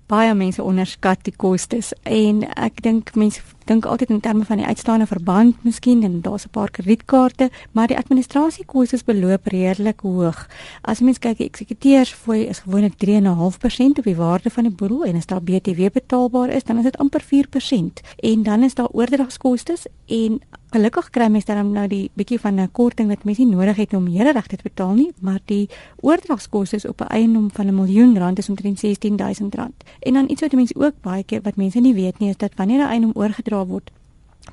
baie 0.07 0.35
mense 0.39 0.63
onderskat 0.63 1.25
die 1.27 1.35
kostes 1.35 1.91
en 2.07 2.45
ek 2.55 2.83
dink 2.85 3.13
mense 3.19 3.43
dink 3.67 3.87
altyd 3.87 4.11
in 4.11 4.21
terme 4.21 4.45
van 4.45 4.57
die 4.57 4.67
uitstaande 4.67 5.07
verband 5.07 5.63
miskien 5.67 6.03
en 6.03 6.21
daar's 6.21 6.47
'n 6.47 6.51
paar 6.51 6.71
kredietkaarte 6.71 7.51
maar 7.73 7.87
die 7.87 7.97
administrasiekostes 7.97 9.05
beloop 9.05 9.47
redelik 9.47 10.01
hoog. 10.01 10.49
As 10.83 11.01
mens 11.01 11.19
kyk 11.19 11.37
die 11.37 11.47
eksekuteursfooi 11.47 12.47
is 12.47 12.59
gewoonlik 12.59 12.95
3.5% 12.97 13.99
op 13.99 14.05
die 14.05 14.17
waarde 14.17 14.51
van 14.51 14.65
die 14.65 14.73
boedel 14.73 15.05
en 15.05 15.17
as 15.17 15.27
daar 15.27 15.43
BTW 15.43 15.91
betaalbaar 15.93 16.49
is 16.49 16.65
dan 16.65 16.79
is 16.79 16.85
dit 16.85 16.99
amper 16.99 17.23
4% 17.23 18.01
en 18.17 18.43
dan 18.43 18.63
is 18.63 18.75
daar 18.75 18.89
oordragskostes 18.89 19.87
en 20.07 20.41
Gelukkig 20.75 21.13
kry 21.15 21.29
mense 21.31 21.47
dan 21.47 21.69
nou 21.73 21.87
die 21.87 22.11
bietjie 22.19 22.41
van 22.43 22.59
'n 22.61 22.73
korting 22.73 23.09
wat 23.09 23.25
mense 23.25 23.41
nie 23.41 23.55
nodig 23.55 23.77
het 23.77 23.95
om 23.95 24.07
hele 24.07 24.33
regte 24.33 24.57
te 24.57 24.63
betaal 24.63 24.95
nie, 24.95 25.13
maar 25.21 25.39
die 25.45 25.69
oordragskoste 26.01 26.89
op 26.89 27.01
'n 27.01 27.07
eiendom 27.07 27.51
van 27.53 27.67
'n 27.67 27.75
miljoen 27.75 28.19
rand 28.19 28.39
is 28.39 28.49
omtrent 28.49 28.79
16000 28.79 29.55
rand. 29.55 29.75
En 30.01 30.13
dan 30.13 30.29
iets 30.29 30.41
wat 30.41 30.53
mense 30.53 30.75
ook 30.77 31.01
baie 31.01 31.25
keer 31.25 31.41
wat 31.43 31.57
mense 31.57 31.81
nie 31.81 31.95
weet 31.95 32.19
nie 32.19 32.29
is 32.29 32.37
dat 32.37 32.53
wanneer 32.57 32.79
'n 32.79 32.89
eiendom 32.89 33.11
oorgedra 33.15 33.56
word, 33.65 33.91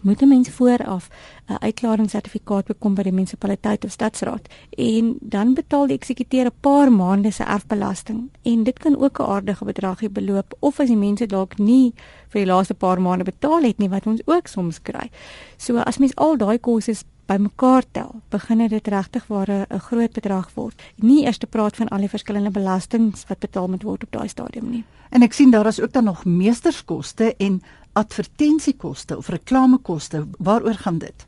moet 0.01 0.21
'n 0.21 0.27
mens 0.27 0.49
vooraf 0.49 1.09
'n 1.47 1.57
uitklaringssertifikaat 1.59 2.65
bekom 2.65 2.93
by 2.93 3.01
die 3.01 3.11
munisipaliteit 3.11 3.85
of 3.85 3.91
stadsraad 3.91 4.47
en 4.69 5.17
dan 5.21 5.53
betaal 5.53 5.87
die 5.87 5.95
eksekuteur 5.95 6.45
'n 6.45 6.59
paar 6.59 6.91
maande 6.91 7.31
se 7.31 7.43
erfbelasting 7.43 8.29
en 8.41 8.63
dit 8.63 8.79
kan 8.79 8.97
ook 8.97 9.19
'n 9.19 9.23
aardige 9.23 9.65
bedragie 9.65 10.09
beloop 10.09 10.55
of 10.59 10.79
as 10.79 10.87
die 10.87 10.97
mense 10.97 11.25
dalk 11.25 11.57
nie 11.57 11.93
vir 12.27 12.41
die 12.41 12.51
laaste 12.51 12.73
paar 12.73 13.01
maande 13.01 13.23
betaal 13.23 13.61
het 13.61 13.77
nie 13.77 13.89
wat 13.89 14.05
ons 14.05 14.21
ook 14.25 14.47
soms 14.47 14.81
kry. 14.81 15.09
So 15.57 15.77
as 15.77 15.97
mens 15.97 16.15
al 16.15 16.37
daai 16.37 16.59
kostes 16.59 17.03
bymekaar 17.25 17.83
tel, 17.91 18.21
begin 18.29 18.67
dit 18.67 18.87
regtig 18.87 19.27
waar 19.27 19.49
'n 19.49 19.79
groot 19.79 20.13
bedrag 20.13 20.53
word. 20.53 20.81
Nie 20.95 21.25
eers 21.25 21.37
te 21.37 21.47
praat 21.47 21.75
van 21.75 21.87
al 21.87 21.97
die 21.97 22.09
verskillende 22.09 22.51
belastings 22.51 23.25
wat 23.27 23.39
betaal 23.39 23.67
moet 23.67 23.83
word 23.83 24.03
op 24.03 24.11
daai 24.11 24.27
stadium 24.27 24.69
nie. 24.69 24.83
En 25.09 25.21
ek 25.21 25.33
sien 25.33 25.51
daar 25.51 25.65
is 25.65 25.81
ook 25.81 25.91
dan 25.91 26.03
nog 26.03 26.25
meesterskoste 26.25 27.35
en 27.37 27.61
advertensiekoste 27.93 29.17
of 29.17 29.27
reklamekoste. 29.27 30.27
Waaroor 30.37 30.73
gaan 30.73 30.97
dit? 30.97 31.25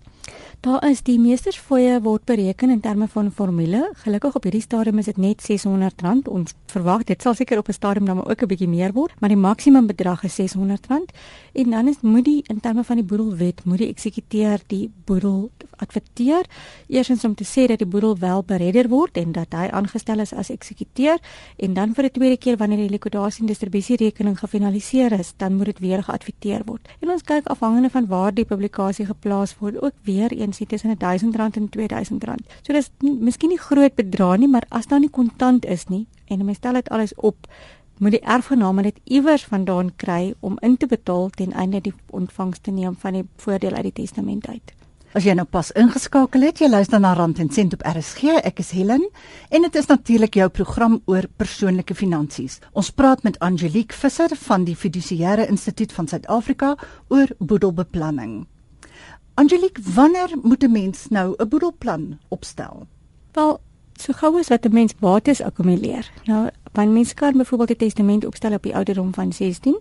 Daar 0.59 0.89
is 0.89 1.01
die 1.05 1.17
meestersfooie 1.19 1.99
word 2.01 2.23
bereken 2.25 2.69
in 2.69 2.79
terme 2.79 3.07
van 3.07 3.31
formule. 3.31 3.89
Gelukkig 4.03 4.35
op 4.35 4.43
hierdie 4.43 4.61
stadium 4.61 4.97
is 4.97 5.05
dit 5.05 5.17
net 5.17 5.41
R600. 5.41 6.29
Ons 6.31 6.53
verwag 6.71 7.03
dit 7.03 7.21
sal 7.21 7.33
seker 7.33 7.57
op 7.57 7.67
'n 7.69 7.73
stadium 7.73 8.05
dan 8.05 8.25
ook 8.25 8.41
'n 8.41 8.47
bietjie 8.47 8.67
meer 8.67 8.93
word, 8.93 9.11
maar 9.19 9.29
die 9.29 9.37
maksimum 9.37 9.87
bedrag 9.87 10.23
is 10.23 10.39
R600. 10.39 11.11
En 11.53 11.69
dan 11.69 11.87
is 11.87 12.01
moet 12.01 12.25
die 12.25 12.43
in 12.47 12.59
terme 12.59 12.83
van 12.83 12.95
die 12.95 13.05
boedelwet 13.05 13.65
moet 13.65 13.77
die 13.77 13.87
eksekuteur 13.87 14.59
die 14.67 14.91
boedel 15.05 15.51
adverteer. 15.77 16.45
Eerstens 16.87 17.23
om 17.23 17.35
te 17.35 17.43
sê 17.43 17.67
dat 17.67 17.77
die 17.77 17.87
boedel 17.87 18.17
wel 18.17 18.43
beredder 18.43 18.89
word 18.89 19.17
en 19.17 19.31
dat 19.31 19.53
hy 19.53 19.67
aangestel 19.71 20.19
is 20.19 20.33
as 20.33 20.49
eksekuteur 20.49 21.17
en 21.57 21.73
dan 21.73 21.93
vir 21.93 22.05
'n 22.05 22.11
tweede 22.11 22.37
keer 22.37 22.57
wanneer 22.57 22.77
die 22.77 22.89
likwidasie 22.89 23.41
en 23.41 23.47
distribusie 23.47 23.95
rekening 23.95 24.39
gefinaliseer 24.39 25.11
is, 25.11 25.33
dan 25.37 25.55
moet 25.55 25.65
dit 25.65 25.79
weer 25.79 26.03
geadverteer 26.03 26.61
word. 26.65 26.87
En 26.99 27.09
ons 27.09 27.21
kyk 27.21 27.47
afhangende 27.47 27.89
van 27.89 28.07
waar 28.07 28.33
die 28.33 28.45
publikasie 28.45 29.05
geplaas 29.05 29.55
word, 29.59 29.81
ook 29.81 29.93
weer 30.03 30.33
eens 30.45 30.61
hier 30.61 30.69
tussen 30.71 30.93
R1000 30.95 31.57
en 31.59 31.69
R2000. 31.69 32.45
So 32.61 32.73
dis 32.73 32.91
miskien 33.01 33.51
nie 33.53 33.61
groot 33.61 33.95
bedrag 33.97 34.37
nie, 34.43 34.51
maar 34.51 34.65
as 34.69 34.87
daar 34.91 35.01
nie 35.03 35.11
kontant 35.11 35.65
is 35.65 35.89
nie 35.89 36.05
en 36.29 36.45
mens 36.45 36.57
stel 36.57 36.79
dit 36.79 36.89
alles 36.89 37.13
op, 37.15 37.49
moet 37.99 38.17
die 38.17 38.23
erfgename 38.23 38.83
dit 38.89 38.97
iewers 39.03 39.45
vandaan 39.45 39.91
kry 39.95 40.33
om 40.39 40.57
in 40.61 40.77
te 40.77 40.87
betaal 40.87 41.29
ten 41.29 41.53
einde 41.53 41.81
die 41.81 41.93
ontvangs 42.11 42.59
te 42.59 42.71
neem 42.71 42.95
van 42.99 43.19
die 43.19 43.27
voordeel 43.37 43.77
uit 43.77 43.91
die 43.91 43.99
testament 44.03 44.47
uit. 44.47 44.73
As 45.15 45.23
jy 45.23 45.31
nou 45.31 45.45
pas 45.47 45.69
ingeskakel 45.79 46.43
het, 46.43 46.59
jy 46.59 46.67
luister 46.67 46.99
na 46.99 47.13
Rand 47.15 47.37
en 47.39 47.47
Sent 47.47 47.71
op 47.77 47.85
RSG. 47.87 48.33
Ek 48.43 48.57
is 48.59 48.73
Helen 48.75 49.05
en 49.47 49.63
dit 49.63 49.77
is 49.79 49.87
natuurlik 49.87 50.35
jou 50.35 50.49
program 50.51 50.97
oor 51.07 51.29
persoonlike 51.39 51.95
finansies. 51.95 52.57
Ons 52.75 52.89
praat 52.91 53.23
met 53.23 53.39
Angelique 53.39 53.95
Visser 53.95 54.35
van 54.41 54.67
die 54.67 54.75
Fiduciêre 54.75 55.47
Instituut 55.47 55.95
van 55.95 56.11
Suid-Afrika 56.11 56.73
oor 57.07 57.31
boedelbeplanning. 57.39 58.41
Angelique, 59.37 59.81
wanneer 59.93 60.29
moet 60.41 60.63
'n 60.63 60.71
mens 60.71 61.07
nou 61.09 61.33
'n 61.37 61.47
boedelplan 61.47 62.19
opstel? 62.27 62.87
Wel, 63.31 63.59
so 63.93 64.13
gou 64.13 64.39
as 64.39 64.47
wat 64.47 64.65
'n 64.65 64.73
mens 64.73 64.95
bates 64.95 65.41
akkumuleer. 65.41 66.11
Nou, 66.23 66.49
wanneer 66.71 66.93
mens 66.93 67.13
kan 67.13 67.37
byvoorbeeld 67.37 67.69
'n 67.69 67.75
testament 67.75 68.25
opstel 68.25 68.53
op 68.53 68.63
die 68.63 68.75
ouderdom 68.75 69.13
van 69.13 69.33
16, 69.33 69.79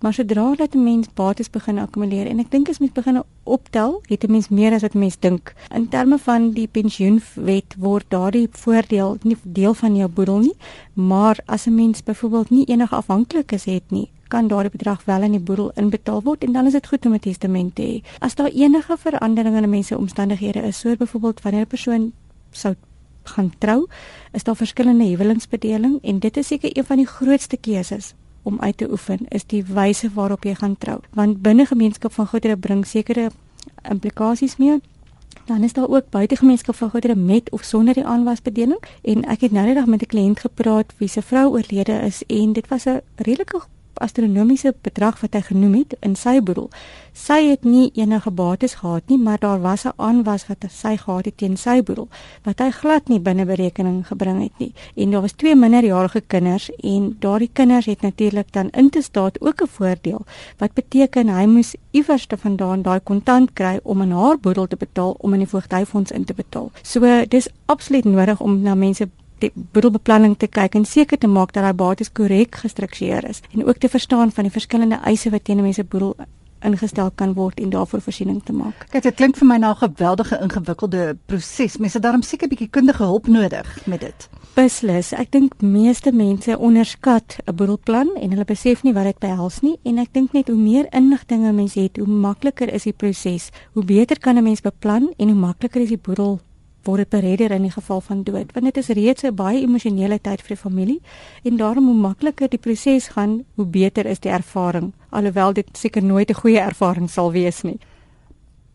maar 0.00 0.12
sodra 0.12 0.54
dat 0.54 0.74
'n 0.74 0.82
mens 0.82 1.08
bates 1.14 1.50
begin 1.50 1.78
akkumuleer 1.78 2.26
en 2.26 2.38
ek 2.38 2.50
dink 2.50 2.68
as 2.68 2.78
mens 2.78 2.92
begin 2.92 3.22
optel, 3.42 4.00
het 4.02 4.24
'n 4.24 4.30
mens 4.30 4.48
meer 4.48 4.72
as 4.72 4.82
wat 4.82 4.94
'n 4.94 4.98
mens 4.98 5.18
dink. 5.18 5.54
In 5.74 5.88
terme 5.88 6.18
van 6.18 6.50
die 6.50 6.68
pensioenwet 6.68 7.74
word 7.78 8.04
daardie 8.08 8.48
voordeel 8.50 9.16
nie 9.22 9.36
deel 9.42 9.74
van 9.74 9.96
jou 9.96 10.08
boedel 10.08 10.38
nie, 10.38 10.56
maar 10.92 11.38
as 11.44 11.66
'n 11.66 11.74
mens 11.74 12.02
byvoorbeeld 12.02 12.50
nie 12.50 12.64
enige 12.64 12.94
afhanklikes 12.94 13.64
het 13.64 13.90
nie, 13.90 14.10
kan 14.32 14.48
daardie 14.48 14.72
bedrag 14.72 15.04
wel 15.04 15.26
in 15.26 15.34
die 15.36 15.40
boedel 15.48 15.70
inbetaal 15.80 16.22
word 16.28 16.44
en 16.46 16.54
dan 16.56 16.68
is 16.70 16.76
dit 16.78 16.86
goed 16.88 17.06
om 17.06 17.14
'n 17.14 17.24
testament 17.28 17.74
te 17.74 17.82
hê. 17.82 17.96
As 18.18 18.34
daar 18.34 18.52
enige 18.64 18.96
veranderinge 18.96 19.56
in 19.56 19.64
'n 19.64 19.70
mens 19.70 19.86
se 19.86 19.98
omstandighede 19.98 20.62
is, 20.62 20.78
soos 20.78 20.96
byvoorbeeld 20.96 21.42
wanneer 21.42 21.64
'n 21.64 21.74
persoon 21.74 22.12
sou 22.50 22.74
gaan 23.22 23.52
trou, 23.58 23.86
is 24.32 24.44
daar 24.44 24.56
verskillende 24.56 25.04
huwelingsbedeling 25.04 25.98
en 26.02 26.18
dit 26.18 26.36
is 26.36 26.46
seker 26.46 26.76
een 26.76 26.84
van 26.84 26.96
die 26.96 27.06
grootste 27.06 27.56
keuses 27.56 28.14
om 28.42 28.60
uit 28.60 28.76
te 28.76 28.90
oefen 28.90 29.18
is 29.28 29.46
die 29.46 29.64
wyse 29.64 30.10
waarop 30.14 30.44
jy 30.44 30.54
gaan 30.54 30.78
trou. 30.78 30.98
Want 31.12 31.42
binne 31.42 31.66
gemeenskap 31.66 32.12
van 32.12 32.26
goedere 32.26 32.56
bring 32.56 32.86
sekere 32.86 33.30
implikasies 33.88 34.56
mee 34.56 34.80
Dan 35.44 35.62
is 35.62 35.72
daar 35.72 35.88
ook 35.88 36.10
buitegemeenskap 36.10 36.74
van 36.74 36.90
goedere 36.90 37.14
met 37.16 37.50
of 37.50 37.62
sonder 37.62 37.94
die 37.94 38.04
aanwasbediening 38.04 38.80
en 39.02 39.24
ek 39.24 39.40
het 39.40 39.52
nou 39.52 39.66
net 39.66 39.86
met 39.86 40.02
'n 40.02 40.06
kliënt 40.06 40.40
gepraat 40.40 40.92
wie 40.96 41.08
se 41.08 41.22
vrou 41.22 41.50
oorlede 41.50 41.92
is 41.92 42.22
en 42.26 42.52
dit 42.52 42.68
was 42.68 42.84
'n 42.84 43.00
redelike 43.16 43.60
astronomiese 43.94 44.74
bedrag 44.82 45.20
wat 45.20 45.34
hy 45.34 45.40
genoem 45.40 45.74
het 45.74 45.96
in 46.00 46.16
sy 46.16 46.40
boedel. 46.40 46.70
Sy 47.12 47.50
het 47.50 47.64
nie 47.64 47.90
enige 47.94 48.30
bates 48.30 48.74
gehad 48.80 49.08
nie, 49.08 49.18
maar 49.18 49.38
daar 49.38 49.60
was 49.60 49.84
'n 49.84 49.92
aanwas 49.96 50.46
wat 50.48 50.64
sy 50.68 50.96
gehad 50.96 51.24
het 51.24 51.36
teen 51.36 51.56
sy 51.56 51.82
boedel 51.82 52.08
wat 52.44 52.58
hy 52.58 52.70
glad 52.70 53.08
nie 53.08 53.20
binne 53.20 53.44
berekening 53.44 54.06
gebring 54.06 54.42
het 54.42 54.58
nie. 54.58 54.72
En 54.96 55.10
daar 55.10 55.20
was 55.20 55.32
twee 55.32 55.54
minderjarige 55.54 56.20
kinders 56.20 56.70
en 56.82 57.16
daardie 57.20 57.50
kinders 57.52 57.86
het 57.86 58.00
natuurlik 58.00 58.52
dan 58.52 58.70
in 58.70 58.90
te 58.90 59.02
staat 59.02 59.40
ook 59.40 59.62
'n 59.62 59.66
voordeel 59.66 60.24
wat 60.58 60.72
beteken 60.74 61.28
hy 61.28 61.46
moes 61.46 61.74
iewers 61.90 62.26
te 62.26 62.36
vandaan 62.36 62.82
daai 62.82 63.00
kontant 63.00 63.52
kry 63.52 63.80
om 63.82 64.02
in 64.02 64.10
haar 64.10 64.38
boedel 64.38 64.66
te 64.66 64.76
betaal 64.76 65.14
om 65.18 65.32
in 65.32 65.38
die 65.38 65.48
voogdyfonds 65.48 66.10
in 66.10 66.24
te 66.24 66.34
betaal. 66.34 66.70
So 66.82 67.24
dis 67.28 67.48
absoluut 67.66 68.04
nodig 68.04 68.40
om 68.40 68.60
na 68.62 68.74
mense 68.74 69.08
boedelbeplanning 69.54 70.36
te 70.38 70.46
kyk 70.46 70.74
en 70.74 70.84
seker 70.84 71.18
te 71.18 71.26
maak 71.26 71.52
dat 71.52 71.62
daai 71.62 71.72
bates 71.72 72.12
korrek 72.12 72.54
gestruktureer 72.54 73.28
is 73.28 73.42
en 73.52 73.66
ook 73.66 73.78
te 73.78 73.88
verstaan 73.88 74.30
van 74.32 74.44
die 74.44 74.52
verskillende 74.52 75.00
eise 75.04 75.30
wat 75.30 75.44
teen 75.44 75.58
'n 75.58 75.62
mens 75.62 75.76
se 75.76 75.84
boedel 75.84 76.14
ingestel 76.62 77.10
kan 77.14 77.34
word 77.34 77.60
en 77.60 77.70
daarvoor 77.70 78.00
voorsiening 78.00 78.42
te 78.44 78.52
maak. 78.52 78.86
Kyk, 78.90 79.02
dit 79.02 79.14
klink 79.18 79.36
vir 79.36 79.46
my 79.46 79.56
na 79.56 79.72
'n 79.72 79.82
geweldige 79.82 80.38
ingewikkelde 80.42 81.16
proses. 81.26 81.76
Mense 81.78 82.00
daarom 82.00 82.22
seker 82.22 82.46
'n 82.46 82.50
bietjie 82.50 82.70
kundige 82.70 83.02
hulp 83.02 83.26
nodig 83.26 83.86
met 83.86 84.00
dit. 84.00 84.28
Beslis. 84.54 85.12
Ek 85.12 85.30
dink 85.30 85.60
meeste 85.60 86.12
mense 86.12 86.58
onderskat 86.58 87.38
'n 87.46 87.54
boedelplan 87.54 88.10
en 88.20 88.30
hulle 88.30 88.44
besef 88.44 88.82
nie 88.82 88.92
wat 88.92 89.04
dit 89.04 89.18
behels 89.18 89.60
nie 89.60 89.78
en 89.82 89.98
ek 89.98 90.12
dink 90.12 90.32
net 90.32 90.48
hoe 90.48 90.56
meer 90.56 90.86
inligting 90.90 91.46
'n 91.46 91.54
mens 91.54 91.74
het, 91.74 91.96
hoe 91.96 92.06
makliker 92.06 92.72
is 92.72 92.82
die 92.82 92.92
proses. 92.92 93.50
Hoe 93.72 93.84
beter 93.84 94.18
kan 94.18 94.36
'n 94.36 94.42
mens 94.42 94.60
beplan 94.60 95.12
en 95.16 95.28
hoe 95.28 95.38
makliker 95.38 95.80
is 95.80 95.88
die 95.88 95.98
boedel 96.02 96.40
word 96.84 96.98
dit 97.04 97.08
beredder 97.08 97.50
in 97.50 97.62
die 97.62 97.74
geval 97.74 98.00
van 98.00 98.22
dood 98.22 98.52
want 98.52 98.64
dit 98.64 98.76
is 98.76 98.88
reeds 98.88 99.24
'n 99.24 99.34
baie 99.34 99.60
emosionele 99.62 100.18
tyd 100.18 100.40
vir 100.42 100.56
die 100.56 100.62
familie 100.62 101.00
en 101.44 101.56
daarom 101.56 101.86
hoe 101.86 101.94
makliker 101.94 102.48
die 102.48 102.58
proses 102.58 103.08
gaan 103.08 103.44
hoe 103.54 103.66
beter 103.66 104.06
is 104.06 104.20
die 104.20 104.30
ervaring 104.30 104.92
alhoewel 105.10 105.52
dit 105.52 105.68
seker 105.76 106.02
nooit 106.02 106.30
'n 106.30 106.40
goeie 106.42 106.60
ervaring 106.60 107.10
sal 107.10 107.32
wees 107.32 107.62
nie. 107.62 107.78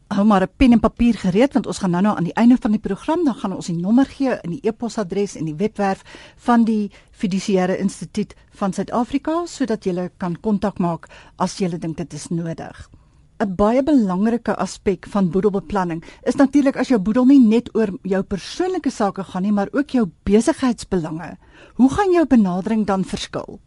Hou 0.07 0.25
maar 0.25 0.41
'n 0.41 0.53
pen 0.57 0.71
en 0.71 0.79
papier 0.79 1.13
gereed 1.13 1.53
want 1.53 1.67
ons 1.67 1.77
gaan 1.77 1.91
nou-nou 1.91 2.15
aan 2.17 2.23
die 2.23 2.33
einde 2.33 2.57
van 2.61 2.71
die 2.71 2.79
program 2.79 3.25
dan 3.25 3.35
gaan 3.35 3.55
ons 3.55 3.67
die 3.67 3.75
nommer 3.75 4.05
gee 4.05 4.39
in 4.43 4.51
die 4.51 4.63
e-posadres 4.63 5.35
en 5.35 5.45
die 5.45 5.55
webwerf 5.55 6.03
van 6.35 6.63
die 6.63 6.91
Fiduciêre 7.11 7.77
Instituut 7.77 8.35
van 8.49 8.73
Suid-Afrika 8.73 9.45
sodat 9.45 9.83
jy 9.83 10.09
kan 10.17 10.39
kontak 10.39 10.79
maak 10.79 11.07
as 11.35 11.57
jy 11.57 11.77
dink 11.77 11.97
dit 11.97 12.13
is 12.13 12.27
nodig 12.29 12.89
'n 13.39 13.55
baie 13.55 13.83
belangrike 13.83 14.55
aspek 14.55 15.05
van 15.13 15.29
boedelbeplanning 15.29 16.03
is 16.23 16.35
natuurlik 16.35 16.77
as 16.77 16.87
jou 16.87 16.99
boedel 16.99 17.25
nie 17.25 17.39
net 17.39 17.69
oor 17.75 17.93
jou 18.01 18.21
persoonlike 18.23 18.89
sake 18.89 19.23
gaan 19.23 19.43
nie, 19.43 19.51
maar 19.51 19.69
ook 19.71 19.89
jou 19.89 20.09
besigheidsbelange. 20.23 21.37
Hoe 21.75 21.89
gaan 21.89 22.11
jou 22.11 22.25
benadering 22.25 22.85
dan 22.85 23.03
verskil? 23.03 23.59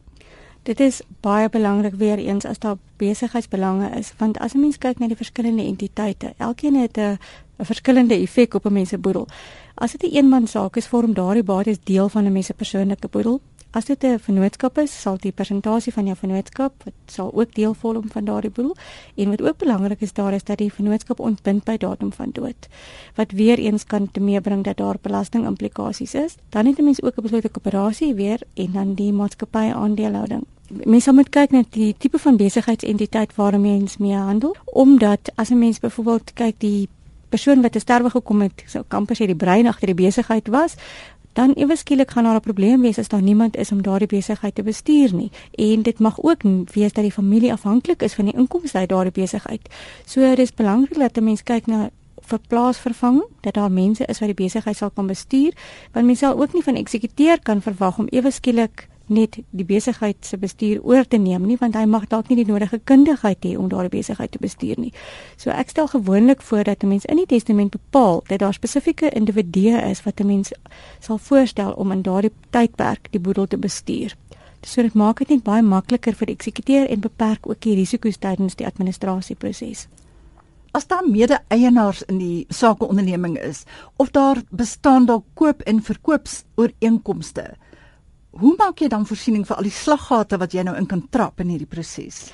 Dit 0.63 0.81
is 0.81 1.03
baie 1.21 1.49
belangrik 1.49 1.95
weer 1.95 2.19
eens 2.19 2.45
as 2.45 2.59
daar 2.59 2.77
besigheidsbelange 2.97 3.91
is, 3.99 4.13
want 4.19 4.39
as 4.39 4.55
'n 4.55 4.61
mens 4.61 4.79
kyk 4.79 4.99
na 4.99 5.07
die 5.07 5.17
verskillende 5.17 5.63
entiteite, 5.63 6.35
elkeen 6.39 6.75
het 6.75 6.99
'n 6.99 7.19
'n 7.61 7.65
verskillende 7.65 8.15
effek 8.15 8.55
op 8.55 8.67
'n 8.67 8.73
mens 8.73 8.89
se 8.89 8.99
boedel. 8.99 9.27
As 9.75 9.93
dit 9.93 10.03
'n 10.03 10.17
eenman 10.17 10.47
saak 10.47 10.77
is, 10.77 10.87
vorm 10.87 11.15
daardie 11.15 11.43
bates 11.43 11.79
deel 11.85 12.09
van 12.09 12.25
'n 12.25 12.33
mens 12.33 12.47
se 12.47 12.55
persoonlike 12.55 13.09
boedel. 13.09 13.41
As 13.73 13.85
dit 13.85 14.05
'n 14.05 14.19
vennootskap 14.19 14.79
is, 14.79 15.01
sal 15.01 15.17
die 15.17 15.33
persentasie 15.33 15.93
van 15.93 16.05
jou 16.05 16.17
vennootskap 16.17 16.73
sal 17.07 17.31
ook 17.35 17.55
deel 17.55 17.75
vorm 17.75 18.09
van 18.11 18.25
daardie 18.25 18.51
boedel. 18.51 18.77
En 19.15 19.31
wat 19.31 19.43
ook 19.43 19.57
belangrik 19.57 20.01
is 20.01 20.13
daar 20.13 20.33
is 20.33 20.45
dat 20.45 20.59
die 20.59 20.73
vennootskap 20.73 21.21
ontbind 21.21 21.65
by 21.65 21.77
datum 21.77 22.13
van 22.13 22.31
dood. 22.33 22.69
Wat 23.15 23.31
weer 23.31 23.59
eens 23.59 23.85
kan 23.85 24.09
meebring 24.21 24.65
dat 24.65 24.77
daar 24.77 24.97
belasting 25.01 25.47
implikasies 25.47 26.15
is. 26.15 26.35
Dan 26.49 26.67
het 26.67 26.79
'n 26.79 26.85
mens 26.85 27.03
ook 27.03 27.17
'n 27.17 27.23
beslote 27.23 27.49
koöperasie 27.49 28.15
weer 28.15 28.41
en 28.55 28.73
dan 28.73 28.95
die 28.95 29.13
maatskappy 29.13 29.71
aandelehouding. 29.73 30.45
Mens 30.85 31.11
moet 31.11 31.29
kyk 31.29 31.51
na 31.51 31.63
die 31.71 31.95
tipe 31.99 32.19
van 32.19 32.37
besigheidsentiteit 32.37 33.35
waarmee 33.35 33.79
mens 33.79 33.97
mee 33.97 34.15
handel, 34.15 34.57
omdat 34.65 35.33
as 35.35 35.51
'n 35.51 35.59
mens 35.59 35.79
byvoorbeeld 35.79 36.33
kyk 36.33 36.55
die 36.59 36.89
persoon 37.29 37.63
wat 37.63 37.73
te 37.73 37.79
sterwe 37.79 38.11
gekom 38.11 38.41
het, 38.41 38.65
so 38.67 38.83
kampus 38.89 39.19
het 39.19 39.31
die 39.31 39.37
brein 39.37 39.67
agter 39.67 39.87
die 39.87 40.05
besigheid 40.05 40.49
was, 40.49 40.75
dan 41.33 41.53
ewe 41.53 41.77
skielik 41.77 42.11
gaan 42.11 42.25
daar 42.25 42.35
'n 42.35 42.41
probleem 42.41 42.81
wees 42.81 42.99
as 42.99 43.09
daar 43.09 43.23
niemand 43.23 43.57
is 43.57 43.73
om 43.73 43.83
daardie 43.83 44.09
besigheid 44.09 44.55
te 44.55 44.63
bestuur 44.63 45.15
nie. 45.15 45.31
En 45.55 45.83
dit 45.83 45.99
mag 45.99 46.23
ook 46.23 46.43
wees 46.73 46.93
dat 46.93 47.05
die 47.05 47.13
familie 47.13 47.53
afhanklik 47.53 48.03
is 48.03 48.15
van 48.15 48.25
die 48.25 48.35
inkomste 48.35 48.79
uit 48.79 48.89
daardie 48.89 49.13
besigheid. 49.13 49.61
So 50.05 50.21
dit 50.21 50.39
is 50.39 50.55
belangrik 50.55 50.99
dat 50.99 51.17
'n 51.17 51.25
mens 51.25 51.43
kyk 51.43 51.67
na 51.67 51.91
vir 52.31 52.39
plaasvervanging 52.49 53.27
dat 53.41 53.55
daar 53.55 53.73
mense 53.73 54.05
is 54.05 54.19
wat 54.19 54.29
die 54.29 54.45
besigheid 54.45 54.77
sal 54.77 54.91
kan 54.91 55.07
bestuur 55.07 55.53
want 55.93 56.07
mense 56.07 56.25
sal 56.25 56.41
ook 56.41 56.53
nie 56.53 56.63
van 56.63 56.77
eksekuteur 56.77 57.43
kan 57.43 57.63
verwag 57.63 57.99
om 57.99 58.07
ewe 58.11 58.31
skielik 58.31 58.89
net 59.11 59.39
die 59.51 59.65
besigheid 59.65 60.17
se 60.25 60.39
bestuur 60.39 60.81
oor 60.83 61.05
te 61.05 61.19
neem 61.19 61.47
nie 61.47 61.57
want 61.61 61.75
hy 61.75 61.85
mag 61.85 62.07
dalk 62.09 62.29
nie 62.31 62.39
die 62.41 62.47
nodige 62.53 62.81
kundigheid 62.85 63.45
hê 63.45 63.57
om 63.59 63.69
daardie 63.69 63.99
besigheid 63.99 64.31
te 64.31 64.39
bestuur 64.39 64.79
nie. 64.79 64.93
So 65.37 65.51
ek 65.51 65.71
stel 65.75 65.91
gewoonlik 65.93 66.43
voor 66.43 66.65
dat 66.65 66.83
'n 66.83 66.89
mens 66.89 67.05
in 67.05 67.17
die 67.17 67.27
testament 67.27 67.71
bepaal 67.71 68.23
dat 68.29 68.39
daar 68.39 68.55
spesifieke 68.55 69.11
individue 69.11 69.77
is 69.91 70.03
wat 70.03 70.21
'n 70.21 70.27
mens 70.27 70.53
sal 71.01 71.19
voorstel 71.19 71.73
om 71.73 71.93
in 71.93 72.03
daardie 72.03 72.33
tydperk 72.51 73.09
die 73.11 73.21
boedel 73.21 73.47
te 73.47 73.59
bestuur. 73.59 74.17
So 74.63 74.83
dit 74.83 74.95
maak 74.95 75.19
dit 75.19 75.29
net 75.29 75.43
baie 75.43 75.63
makliker 75.63 76.15
vir 76.15 76.27
die 76.27 76.35
eksekuteur 76.35 76.89
en 76.89 77.01
beperk 77.01 77.47
ook 77.49 77.61
die 77.61 77.75
risiko's 77.75 78.19
tydens 78.21 78.59
die 78.61 78.67
administrasieproses. 78.67 79.87
As 80.77 80.87
daar 80.87 81.07
mede-eienaars 81.09 82.03
in 82.03 82.19
die 82.19 82.45
sakeonderneming 82.49 83.39
is 83.39 83.65
of 83.97 84.11
daar 84.11 84.43
bestaan 84.51 85.07
dalk 85.07 85.25
koop 85.35 85.61
en 85.61 85.83
verkoopsooreenkomste, 85.83 87.57
Hoe 88.31 88.55
maak 88.59 88.79
jy 88.79 88.89
dan 88.89 89.07
voorsiening 89.07 89.43
vir 89.47 89.59
al 89.59 89.67
die 89.67 89.75
slaggate 89.75 90.39
wat 90.39 90.55
jy 90.55 90.63
nou 90.67 90.77
in 90.79 90.87
kan 90.87 91.03
trap 91.11 91.41
in 91.43 91.51
hierdie 91.51 91.71
proses? 91.71 92.29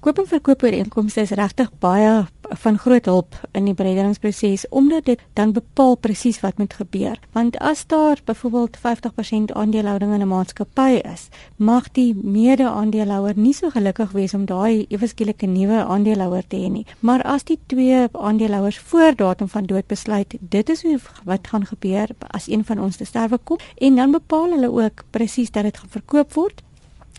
Koop 0.00 0.18
en 0.18 0.26
verkoop 0.26 0.62
ooreenkomste 0.62 1.20
is 1.20 1.30
regtig 1.30 1.70
baie 1.82 2.26
van 2.62 2.78
groot 2.78 3.04
hulp 3.04 3.34
in 3.52 3.66
die 3.66 3.74
bereddingsproses 3.74 4.64
omdat 4.70 5.04
dit 5.04 5.22
dan 5.34 5.52
bepaal 5.52 5.96
presies 5.96 6.40
wat 6.40 6.58
moet 6.58 6.74
gebeur. 6.74 7.18
Want 7.32 7.58
as 7.58 7.86
daar 7.86 8.20
byvoorbeeld 8.24 8.78
50% 8.78 9.52
aandelehouding 9.52 10.12
in 10.14 10.20
'n 10.20 10.28
maatskappy 10.28 11.00
is, 11.12 11.28
mag 11.56 11.90
die 11.92 12.14
mede-aandeelhouer 12.14 13.34
nie 13.36 13.52
so 13.52 13.70
gelukkig 13.70 14.12
wees 14.12 14.34
om 14.34 14.44
daai 14.44 14.86
eweskielik 14.88 15.42
'n 15.42 15.52
nuwe 15.52 15.84
aandeelhouer 15.84 16.46
te 16.46 16.56
hê 16.56 16.70
nie. 16.70 16.86
Maar 17.00 17.22
as 17.22 17.44
die 17.44 17.58
twee 17.66 18.06
aandeelhouers 18.12 18.78
voor 18.78 19.16
datum 19.16 19.48
van 19.48 19.66
dood 19.66 19.86
besluit, 19.86 20.36
dit 20.40 20.68
is 20.68 20.84
wat 21.24 21.46
gaan 21.46 21.66
gebeur 21.66 22.08
as 22.30 22.48
een 22.48 22.64
van 22.64 22.80
ons 22.80 22.96
te 22.96 23.04
sterwe 23.04 23.38
kom 23.44 23.58
en 23.74 23.96
dan 23.96 24.10
bepaal 24.10 24.50
hulle 24.50 24.70
ook 24.70 25.04
presies 25.10 25.50
dat 25.50 25.62
dit 25.62 25.78
gaan 25.78 25.90
verkoop 25.90 26.32
word 26.32 26.62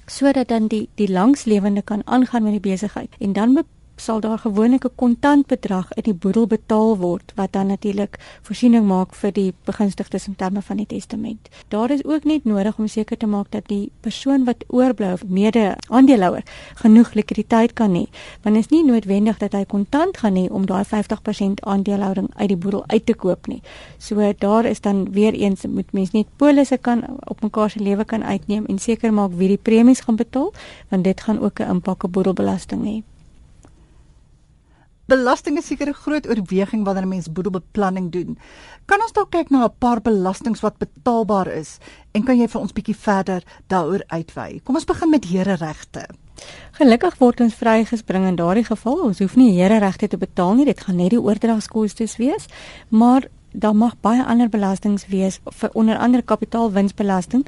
sodat 0.09 0.47
dan 0.47 0.67
die 0.67 0.89
die 0.95 1.11
langslewende 1.11 1.81
kan 1.81 2.01
aangaan 2.05 2.43
met 2.43 2.51
die 2.51 2.71
besigheid. 2.71 3.15
En 3.19 3.33
dan 3.33 3.53
sal 3.99 4.19
daar 4.19 4.39
gewoonlik 4.39 4.85
'n 4.85 4.95
kontant 4.95 5.47
bedrag 5.47 5.87
in 5.93 6.03
die 6.03 6.13
boedel 6.13 6.47
betaal 6.47 6.97
word 6.97 7.31
wat 7.35 7.51
dan 7.51 7.67
natuurlik 7.67 8.19
voorsiening 8.41 8.85
maak 8.87 9.15
vir 9.15 9.31
die 9.31 9.53
begunstigdes 9.63 10.27
in 10.27 10.35
terme 10.35 10.61
van 10.61 10.77
die 10.77 10.85
testament. 10.85 11.49
Daar 11.67 11.91
is 11.91 12.05
ook 12.05 12.23
net 12.23 12.43
nodig 12.43 12.77
om 12.77 12.87
seker 12.87 13.17
te 13.17 13.27
maak 13.27 13.51
dat 13.51 13.67
die 13.67 13.91
persoon 13.99 14.43
wat 14.43 14.63
oorbly 14.67 15.11
of 15.11 15.23
mede-aandeelhouer 15.27 16.43
genoeg 16.75 17.13
likwiditeit 17.13 17.73
kan 17.73 17.95
hê. 17.95 18.05
Want 18.41 18.55
dit 18.55 18.63
is 18.63 18.69
nie 18.69 18.85
noodwendig 18.85 19.37
dat 19.37 19.51
hy 19.51 19.65
kontant 19.65 20.17
gaan 20.17 20.35
hê 20.35 20.47
om 20.49 20.65
daai 20.65 20.83
50% 20.85 21.59
aandelehouding 21.59 22.29
uit 22.35 22.47
die 22.47 22.57
boedel 22.57 22.83
uit 22.87 23.05
te 23.05 23.13
koop 23.13 23.47
nie. 23.47 23.61
So 23.97 24.33
daar 24.37 24.65
is 24.65 24.81
dan 24.81 25.11
weer 25.11 25.33
eens 25.33 25.65
moet 25.65 25.91
mens 25.91 26.11
net 26.11 26.27
polisse 26.35 26.77
kan 26.77 27.03
op 27.19 27.41
mekaar 27.41 27.69
se 27.69 27.79
lewe 27.79 28.05
kan 28.05 28.23
uitneem 28.23 28.65
en 28.65 28.79
seker 28.79 29.13
maak 29.13 29.31
wie 29.31 29.47
die 29.47 29.57
premies 29.57 29.99
gaan 29.99 30.15
betaal 30.15 30.53
want 30.89 31.03
dit 31.03 31.21
gaan 31.21 31.39
ook 31.39 31.59
'n 31.59 31.69
impak 31.69 32.03
op 32.03 32.11
boedelbelasting 32.11 32.83
hê. 32.85 33.18
Belasting 35.09 35.57
is 35.57 35.65
seker 35.65 35.89
'n 35.89 36.01
groot 36.03 36.27
oorweging 36.27 36.83
wanneer 36.85 37.05
'n 37.05 37.09
mens 37.09 37.31
boedelbeplanning 37.31 38.11
doen. 38.11 38.37
Kan 38.85 39.01
ons 39.01 39.11
dalk 39.11 39.31
kyk 39.31 39.49
na 39.49 39.65
'n 39.65 39.73
paar 39.79 40.01
belastings 40.01 40.61
wat 40.61 40.77
betaalbaar 40.77 41.47
is 41.47 41.77
en 42.11 42.23
kan 42.23 42.37
jy 42.37 42.47
vir 42.47 42.61
ons 42.61 42.73
bietjie 42.73 42.95
verder 42.95 43.43
daaroor 43.67 44.03
uitwy? 44.07 44.61
Kom 44.63 44.75
ons 44.75 44.85
begin 44.85 45.09
met 45.09 45.25
hereregte. 45.25 46.05
Gelukkig 46.71 47.17
word 47.17 47.41
ons 47.41 47.53
vrygespring 47.53 48.27
in 48.27 48.35
daardie 48.35 48.63
geval. 48.63 49.01
Ons 49.01 49.19
hoef 49.19 49.35
nie 49.35 49.61
hereregte 49.61 50.07
te 50.07 50.17
betaal 50.17 50.53
nie. 50.53 50.65
Dit 50.65 50.81
gaan 50.81 50.95
net 50.95 51.09
die 51.09 51.21
oordragskoste 51.21 52.07
wees, 52.17 52.45
maar 52.89 53.27
daar 53.51 53.75
mag 53.75 53.95
baie 54.01 54.23
ander 54.23 54.49
belastings 54.49 55.07
wees 55.07 55.39
onder 55.73 55.97
andere 55.97 56.23
kapitaalwinsbelasting 56.23 57.45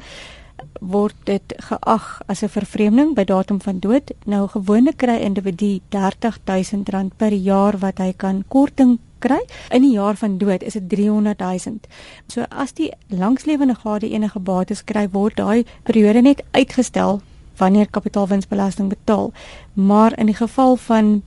word 0.80 1.14
dit 1.24 1.54
geag 1.56 2.20
as 2.26 2.42
'n 2.42 2.48
vervreemding 2.48 3.14
by 3.14 3.24
datum 3.24 3.60
van 3.60 3.78
dood. 3.78 4.12
Nou 4.24 4.48
gewoonlik 4.48 4.96
kry 4.96 5.16
'n 5.16 5.22
individu 5.22 5.80
R30000 5.90 7.16
per 7.16 7.32
jaar 7.32 7.78
wat 7.78 7.98
hy 7.98 8.12
kan 8.16 8.44
korting 8.48 8.98
kry. 9.18 9.40
In 9.70 9.82
die 9.82 9.92
jaar 9.92 10.16
van 10.16 10.38
dood 10.38 10.62
is 10.62 10.72
dit 10.72 10.88
300000. 10.88 11.86
So 12.26 12.44
as 12.48 12.72
die 12.72 12.92
langslewende 13.08 13.74
gade 13.74 14.10
enige 14.10 14.38
bates 14.38 14.84
kry, 14.84 15.08
word 15.12 15.36
daai 15.36 15.64
periode 15.82 16.22
net 16.22 16.42
uitgestel 16.50 17.20
wanneer 17.56 17.90
kapitaalwinsbelasting 17.90 18.88
betaal. 18.88 19.32
Maar 19.72 20.18
in 20.18 20.26
die 20.26 20.34
geval 20.34 20.76
van 20.76 21.22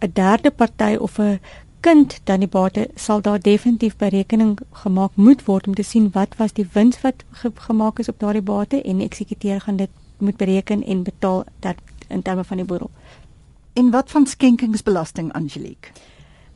'n 0.00 0.12
derde 0.12 0.50
party 0.50 0.96
of 1.00 1.18
'n 1.18 1.40
kind 1.82 2.20
dan 2.24 2.40
die 2.40 2.48
bate 2.48 2.88
sal 2.94 3.20
daar 3.20 3.40
definitief 3.40 3.96
berekening 3.96 4.58
gemaak 4.84 5.10
moet 5.14 5.44
word 5.44 5.66
om 5.66 5.74
te 5.74 5.82
sien 5.82 6.10
wat 6.14 6.36
was 6.38 6.54
die 6.58 6.66
wins 6.72 7.00
wat 7.02 7.24
ge 7.42 7.50
gemaak 7.66 7.98
is 7.98 8.08
op 8.08 8.20
daardie 8.22 8.42
bate 8.42 8.82
en 8.82 9.02
die 9.02 9.06
eksekuteur 9.06 9.60
gaan 9.60 9.76
dit 9.76 9.90
moet 10.18 10.36
bereken 10.36 10.84
en 10.84 11.02
betaal 11.02 11.44
dat 11.58 11.76
in 12.08 12.22
terme 12.22 12.44
van 12.44 12.56
die 12.56 12.66
boedel. 12.66 12.90
En 13.72 13.90
wat 13.90 14.10
van 14.10 14.26
skenkingsbelasting 14.26 15.32
Angelique? 15.32 15.90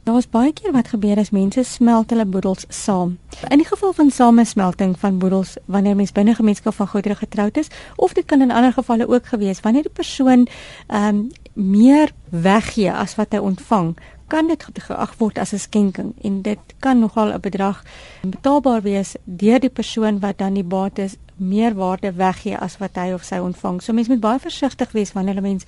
Daar's 0.06 0.28
baie 0.30 0.52
keer 0.52 0.71
wat 0.73 0.92
gebeur 0.95 1.18
as 1.18 1.33
mense 1.35 1.62
smelt 1.66 2.12
hulle 2.14 2.25
boedels 2.30 2.64
saam. 2.68 3.16
In 3.49 3.59
die 3.59 3.66
geval 3.66 3.92
van 3.92 4.11
samesmelting 4.11 4.92
van 4.99 5.18
boedels 5.18 5.56
wanneer 5.64 5.97
mens 5.97 6.12
binne 6.12 6.35
gemeenskap 6.35 6.75
van 6.75 6.88
goedere 6.88 7.16
getroud 7.18 7.56
is 7.56 7.73
of 7.97 8.12
dit 8.12 8.25
kan 8.25 8.40
in 8.40 8.54
ander 8.54 8.73
gevalle 8.73 9.09
ook 9.09 9.26
gewees 9.26 9.61
wanneer 9.61 9.83
die 9.83 9.97
persoon 10.02 10.47
ehm 10.87 11.09
um, 11.09 11.28
meer 11.56 12.12
weggee 12.28 12.92
as 12.92 13.14
wat 13.16 13.33
hy 13.33 13.38
ontvang, 13.38 13.95
kan 14.26 14.49
dit 14.49 14.64
geag 14.75 15.14
word 15.18 15.38
as 15.38 15.52
'n 15.52 15.59
skenking 15.59 16.14
en 16.23 16.42
dit 16.42 16.59
kan 16.78 16.99
nogal 16.99 17.33
'n 17.33 17.40
bedrag 17.40 17.85
betaalbaar 18.23 18.83
wees 18.83 19.16
deur 19.25 19.61
die 19.61 19.71
persoon 19.71 20.21
wat 20.21 20.38
dan 20.38 20.54
die 20.54 20.64
bates 20.64 21.16
meer 21.37 21.75
waarde 21.75 22.12
weggee 22.12 22.59
as 22.59 22.78
wat 22.78 22.97
hy 22.97 23.12
of 23.12 23.25
sy 23.25 23.38
ontvang. 23.38 23.83
So 23.83 23.92
mense 23.92 24.11
moet 24.11 24.21
baie 24.21 24.38
versigtig 24.38 24.92
wees 24.92 25.12
wanneer 25.12 25.37
'n 25.37 25.42
mens 25.42 25.64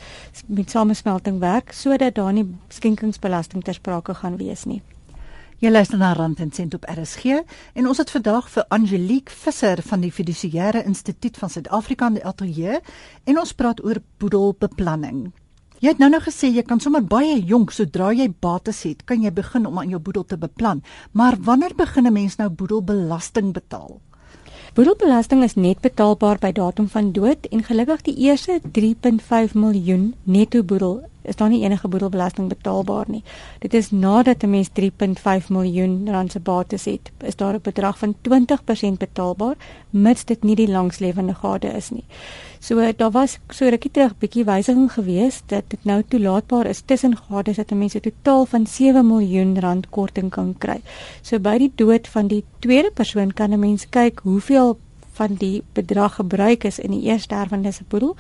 met 0.47 0.71
samesmelting 0.71 1.39
werk 1.39 1.73
sodat 1.73 2.15
daar 2.15 2.33
nie 2.33 2.55
skenkingsbelasting 2.69 3.65
ter 3.65 3.75
sprake 3.75 4.15
gaan 4.15 4.37
wees 4.37 4.65
nie. 4.65 4.83
Jy 5.59 5.71
luister 5.71 5.99
na 5.99 6.13
Rand 6.13 6.39
en 6.41 6.53
Sent 6.53 6.75
op 6.75 6.85
RSG 6.87 7.25
en 7.75 7.89
ons 7.89 7.99
het 7.99 8.11
vandag 8.11 8.51
vir 8.51 8.65
Angelique 8.69 9.33
Visser 9.35 9.83
van 9.83 10.01
die 10.01 10.13
Fiduciêre 10.13 10.85
Instituut 10.85 11.37
van 11.37 11.51
Suid-Afrika 11.51 12.07
in 12.07 12.15
die 12.15 12.25
ateljee 12.25 12.81
en 13.25 13.39
ons 13.39 13.53
praat 13.53 13.85
oor 13.85 13.99
boedelbeplanning. 14.19 15.33
Jy 15.79 15.93
het 15.93 16.01
nou 16.03 16.09
nou 16.11 16.19
gesê 16.19 16.49
jy 16.51 16.65
kan 16.67 16.81
sommer 16.83 17.05
baie 17.07 17.37
jonk 17.47 17.71
sodra 17.71 18.09
jy 18.11 18.25
bates 18.43 18.81
het, 18.83 19.05
kan 19.07 19.23
jy 19.23 19.31
begin 19.31 19.67
om 19.69 19.77
aan 19.79 19.93
jou 19.93 20.01
boedel 20.03 20.25
te 20.27 20.35
beplan. 20.37 20.81
Maar 21.15 21.37
wanneer 21.39 21.77
begin 21.79 22.07
'n 22.07 22.13
mens 22.13 22.37
nou 22.37 22.49
boedelbelasting 22.51 23.53
betaal? 23.53 24.01
Boedelbelasting 24.75 25.45
is 25.45 25.55
net 25.55 25.81
betaalbaar 25.81 26.39
by 26.39 26.53
datum 26.53 26.89
van 26.89 27.13
dood 27.13 27.47
en 27.51 27.63
gelukkig 27.63 28.03
die 28.03 28.17
eerste 28.17 28.61
3.5 28.73 29.55
miljoen 29.55 30.15
netto 30.25 30.63
boedel 30.63 31.05
is 31.23 31.37
daar 31.37 31.49
nie 31.49 31.63
enige 31.63 31.89
boedelbelasting 31.89 32.49
betaalbaar 32.49 33.05
nie. 33.09 33.23
Dit 33.61 33.75
is 33.75 33.91
nadat 33.91 34.43
'n 34.43 34.51
mens 34.51 34.69
3.5 34.73 35.49
miljoen 35.49 36.09
rand 36.11 36.33
se 36.33 36.41
bates 36.41 36.85
het, 36.85 37.11
is 37.19 37.37
daar 37.37 37.55
'n 37.55 37.61
bedrag 37.63 37.99
van 37.99 38.15
20% 38.23 38.99
betaalbaar 38.99 39.57
mits 39.91 40.25
dit 40.25 40.45
nie 40.45 40.57
die 40.57 40.71
langslewende 40.71 41.35
gade 41.35 41.69
is 41.77 41.91
nie. 41.91 42.05
So 42.61 42.93
daar 42.93 43.11
was 43.11 43.39
so 43.51 43.69
rukkie 43.69 43.91
terug 43.91 44.17
bietjie 44.19 44.45
wysiging 44.45 44.91
gewees 44.93 45.43
dat 45.47 45.71
dit 45.71 45.85
nou 45.85 46.03
toelaatbaar 46.03 46.67
is 46.67 46.81
tussen 46.81 47.17
gades 47.17 47.57
dat 47.57 47.71
'n 47.71 47.79
mens 47.79 47.95
'n 47.95 48.01
totaal 48.01 48.45
van 48.47 48.67
7 48.67 49.07
miljoen 49.07 49.61
rand 49.61 49.89
korting 49.91 50.31
kan 50.31 50.55
kry. 50.59 50.81
So 51.23 51.39
by 51.39 51.59
die 51.59 51.73
dood 51.75 52.09
van 52.09 52.27
die 52.29 52.45
tweede 52.59 52.91
persoon 52.91 53.33
kan 53.33 53.53
'n 53.53 53.61
mens 53.61 53.89
kyk 53.89 54.21
hoeveel 54.23 54.79
van 55.19 55.35
die 55.41 55.63
bedrag 55.77 56.15
gebruik 56.19 56.65
is 56.69 56.79
in 56.79 56.95
die 56.95 57.03
eerste 57.11 57.35
erfenis 57.35 57.81
boedel 57.89 58.17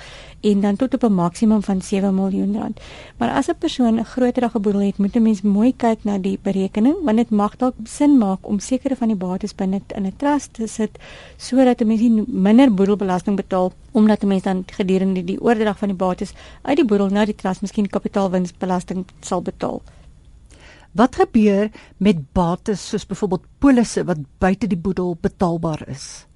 en 0.50 0.60
dan 0.64 0.76
tot 0.76 0.94
op 0.94 1.04
'n 1.04 1.14
maksimum 1.14 1.62
van 1.62 1.82
7 1.82 2.14
miljoen 2.14 2.56
rand. 2.60 2.80
Maar 3.18 3.30
as 3.30 3.48
'n 3.48 3.58
persoon 3.58 3.98
'n 3.98 4.04
groter 4.04 4.50
boedel 4.60 4.80
het, 4.80 4.98
moet 4.98 5.16
'n 5.16 5.22
mens 5.22 5.42
mooi 5.42 5.72
kyk 5.76 6.04
na 6.04 6.18
die 6.18 6.38
berekening 6.42 6.96
want 7.04 7.16
dit 7.16 7.30
mag 7.30 7.56
dalk 7.56 7.74
sin 7.84 8.18
maak 8.18 8.38
om 8.42 8.58
sekere 8.58 8.96
van 8.96 9.08
die 9.08 9.16
bates 9.16 9.54
binne 9.54 9.80
in 9.94 10.06
'n 10.06 10.16
trust 10.16 10.52
te 10.52 10.66
sit 10.66 10.98
sodat 11.36 11.80
'n 11.80 11.86
mens 11.86 12.00
nie 12.00 12.24
minder 12.26 12.74
boedelbelasting 12.74 13.36
betaal 13.36 13.72
omdat 13.92 14.22
'n 14.22 14.26
mens 14.26 14.42
dan 14.42 14.64
gedurende 14.66 15.24
die 15.24 15.40
oordrag 15.40 15.78
van 15.78 15.88
die 15.88 15.96
bates 15.96 16.32
uit 16.62 16.76
die 16.76 16.84
boedel 16.84 17.08
na 17.08 17.24
die 17.24 17.34
trust 17.34 17.60
miskien 17.60 17.88
kapitaalwinsbelasting 17.88 19.04
sal 19.20 19.42
betaal. 19.42 19.82
Wat 20.98 21.14
gebeur 21.16 21.68
met 21.96 22.32
bates 22.32 22.88
soos 22.88 23.06
byvoorbeeld 23.06 23.44
polisse 23.58 24.04
wat 24.04 24.18
buite 24.38 24.66
die 24.66 24.78
boedel 24.78 25.16
betaalbaar 25.20 25.84
is? 25.88 26.26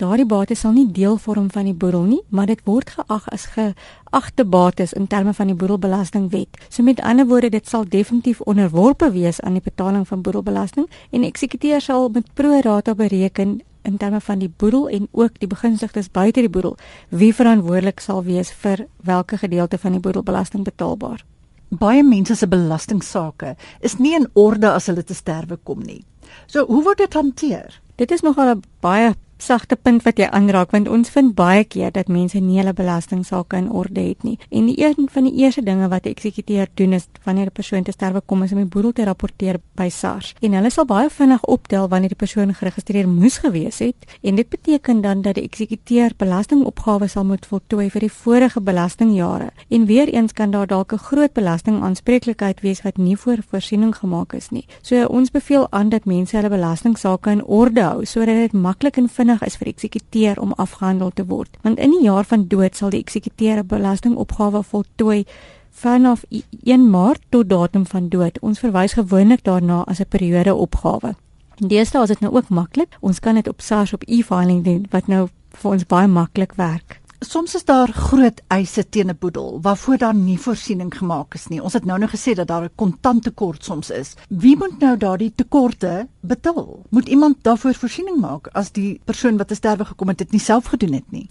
Daardie 0.00 0.26
bates 0.26 0.62
sal 0.64 0.72
nie 0.72 0.86
deel 0.88 1.18
vorm 1.20 1.50
van 1.52 1.66
die 1.68 1.76
boedel 1.76 2.06
nie, 2.08 2.20
maar 2.28 2.48
dit 2.48 2.60
word 2.64 2.90
geag 2.96 3.26
as 3.34 3.46
geagte 3.54 4.44
bates 4.44 4.94
in 4.96 5.06
terme 5.06 5.34
van 5.36 5.50
die 5.50 5.56
boedelbelastingwet. 5.56 6.56
So 6.68 6.82
met 6.82 7.02
ander 7.04 7.28
woorde, 7.28 7.50
dit 7.52 7.68
sal 7.68 7.84
definitief 7.84 8.40
onderworpe 8.40 9.10
wees 9.12 9.40
aan 9.40 9.58
die 9.58 9.64
betaling 9.64 10.06
van 10.08 10.22
boedelbelasting 10.22 10.88
en 11.10 11.26
eksekuteur 11.28 11.80
sal 11.84 12.08
met 12.08 12.32
pro 12.34 12.60
rata 12.64 12.94
bereken 12.94 13.60
in 13.82 13.96
terme 13.96 14.20
van 14.20 14.40
die 14.40 14.50
boedel 14.56 14.88
en 14.88 15.08
ook 15.10 15.38
die 15.40 15.48
begunstigdes 15.48 16.10
buite 16.10 16.40
die 16.40 16.52
boedel 16.52 16.76
wie 17.08 17.32
verantwoordelik 17.34 18.00
sal 18.00 18.24
wees 18.24 18.52
vir 18.64 18.86
watter 19.04 19.38
gedeelte 19.38 19.78
van 19.78 19.96
die 19.96 20.00
boedelbelasting 20.00 20.64
betaalbaar. 20.64 21.24
Baie 21.70 22.02
mense 22.04 22.34
se 22.34 22.48
belastingsaake 22.48 23.54
is 23.80 23.98
nie 23.98 24.14
in 24.18 24.28
orde 24.34 24.72
as 24.72 24.88
hulle 24.90 25.04
te 25.04 25.14
sterwe 25.14 25.58
kom 25.62 25.84
nie. 25.86 26.02
So, 26.46 26.66
hoe 26.66 26.82
word 26.84 26.98
dit 26.98 27.14
hanteer? 27.14 27.80
Dit 27.96 28.10
is 28.10 28.22
nogal 28.22 28.56
'n 28.56 28.62
baie 28.80 29.14
sagte 29.42 29.76
punt 29.76 30.02
wat 30.02 30.18
jy 30.18 30.28
aanraak 30.28 30.70
want 30.70 30.88
ons 30.88 31.10
vind 31.10 31.34
baie 31.34 31.64
keer 31.64 31.92
dat 31.92 32.08
mense 32.08 32.38
nie 32.38 32.58
hulle 32.60 32.72
belastingsaake 32.76 33.56
in 33.56 33.70
orde 33.70 34.00
het 34.00 34.22
nie. 34.22 34.38
En 34.50 34.66
die 34.66 34.76
een 34.78 35.08
van 35.10 35.24
die 35.24 35.34
eerste 35.42 35.62
dinge 35.62 35.88
wat 35.88 36.04
'n 36.04 36.12
eksekuteur 36.14 36.68
doen 36.74 36.92
is 36.92 37.08
wanneer 37.24 37.46
'n 37.46 37.52
persoon 37.52 37.82
te 37.82 37.92
sterwe 37.92 38.20
kom 38.26 38.42
is 38.42 38.52
om 38.52 38.58
die 38.58 38.66
boedel 38.66 38.92
te 38.92 39.04
rapporteer 39.04 39.60
by 39.74 39.88
SARS. 39.88 40.34
En 40.40 40.52
hulle 40.52 40.70
sal 40.70 40.84
baie 40.84 41.10
vinnig 41.10 41.44
optel 41.44 41.88
wanneer 41.88 42.08
die 42.08 42.16
persoon 42.16 42.54
geregistreer 42.54 43.08
moes 43.08 43.38
gewees 43.38 43.78
het 43.78 44.18
en 44.22 44.34
dit 44.34 44.48
beteken 44.48 45.00
dan 45.00 45.22
dat 45.22 45.34
die 45.34 45.44
eksekuteur 45.44 46.10
belastingopgawes 46.16 47.12
sal 47.12 47.24
moet 47.24 47.46
voltooi 47.46 47.90
vir 47.90 48.00
die 48.00 48.12
vorige 48.12 48.60
belastingjare. 48.60 49.50
En 49.68 49.86
weer 49.86 50.08
eens 50.08 50.32
kan 50.32 50.50
daar 50.50 50.66
dalk 50.66 50.92
'n 50.92 50.98
groot 50.98 51.32
belastingaanspreeklikheid 51.32 52.60
wees 52.60 52.82
wat 52.82 52.96
nie 52.96 53.16
voor 53.16 53.38
voorsiening 53.50 53.96
gemaak 53.96 54.32
is 54.32 54.50
nie. 54.50 54.66
So 54.82 55.04
ons 55.04 55.30
beveel 55.30 55.66
aan 55.70 55.88
dat 55.88 56.04
mense 56.04 56.36
hulle 56.36 56.48
belastingsaake 56.48 57.30
in 57.30 57.44
orde 57.44 57.82
hou 57.82 58.04
sodat 58.04 58.34
dit 58.34 58.52
maklik 58.52 58.96
en 58.96 59.08
vinnig 59.08 59.29
vinnig 59.30 59.46
is 59.46 59.56
vir 59.56 59.68
eksekuteur 59.70 60.40
om 60.40 60.52
afgehandel 60.56 61.10
te 61.14 61.24
word. 61.26 61.56
Want 61.62 61.78
in 61.78 61.90
die 61.90 62.02
jaar 62.02 62.24
van 62.24 62.48
dood 62.48 62.76
sal 62.76 62.90
die 62.90 63.00
eksekuteur 63.00 63.62
'n 63.62 63.66
belastingopgawe 63.66 64.62
voltooi 64.62 65.24
vanaf 65.70 66.24
1 66.64 66.90
Maart 66.90 67.20
tot 67.30 67.48
datum 67.48 67.86
van 67.86 68.08
dood. 68.08 68.38
Ons 68.40 68.58
verwys 68.58 68.92
gewoonlik 68.92 69.44
daarna 69.44 69.84
as 69.86 70.00
'n 70.00 70.08
periode 70.08 70.54
opgawe. 70.54 71.14
Deesdae 71.56 72.02
is 72.02 72.08
dit 72.08 72.20
nou 72.20 72.34
ook 72.34 72.48
maklik. 72.48 72.96
Ons 73.00 73.20
kan 73.20 73.34
dit 73.34 73.48
op 73.48 73.60
SARS 73.60 73.92
op 73.92 74.02
e-filing 74.06 74.64
doen 74.64 74.86
wat 74.90 75.06
nou 75.06 75.28
vir 75.50 75.70
ons 75.70 75.86
baie 75.86 76.08
maklik 76.08 76.52
werk 76.54 77.00
soms 77.20 77.54
is 77.54 77.64
daar 77.64 77.88
groot 77.92 78.40
eise 78.48 78.88
teen 78.88 79.10
'n 79.10 79.16
boedel 79.18 79.58
waarvoor 79.62 79.98
daar 79.98 80.14
nie 80.14 80.38
voorsiening 80.38 80.96
gemaak 80.96 81.34
is 81.34 81.46
nie. 81.46 81.62
Ons 81.62 81.72
het 81.72 81.84
nou 81.84 81.98
nog 81.98 82.10
gesê 82.10 82.34
dat 82.34 82.46
daar 82.46 82.64
'n 82.64 82.74
kontanttekort 82.74 83.64
soms 83.64 83.90
is. 83.90 84.14
Wie 84.28 84.56
moet 84.56 84.78
nou 84.78 84.96
daardie 84.96 85.32
tekorte 85.34 86.08
betaal? 86.20 86.82
Moet 86.88 87.08
iemand 87.08 87.36
daarvoor 87.42 87.74
voorsiening 87.74 88.20
maak 88.20 88.46
as 88.52 88.72
die 88.72 89.00
persoon 89.04 89.36
wat 89.36 89.48
te 89.48 89.54
sterwe 89.54 89.84
gekom 89.84 90.08
het 90.08 90.18
dit 90.18 90.30
nie 90.30 90.40
self 90.40 90.64
gedoen 90.64 90.92
het 90.92 91.10
nie? 91.10 91.28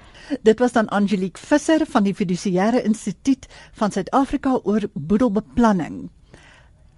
Dit 0.42 0.60
was 0.60 0.72
dan 0.72 0.90
Angelique 0.90 1.40
Visser 1.40 1.86
van 1.86 2.04
die 2.04 2.16
Fiduciêre 2.16 2.84
Instituut 2.84 3.48
van 3.72 3.92
Suid-Afrika 3.92 4.60
oor 4.64 4.82
boedelbeplanning. 4.94 6.10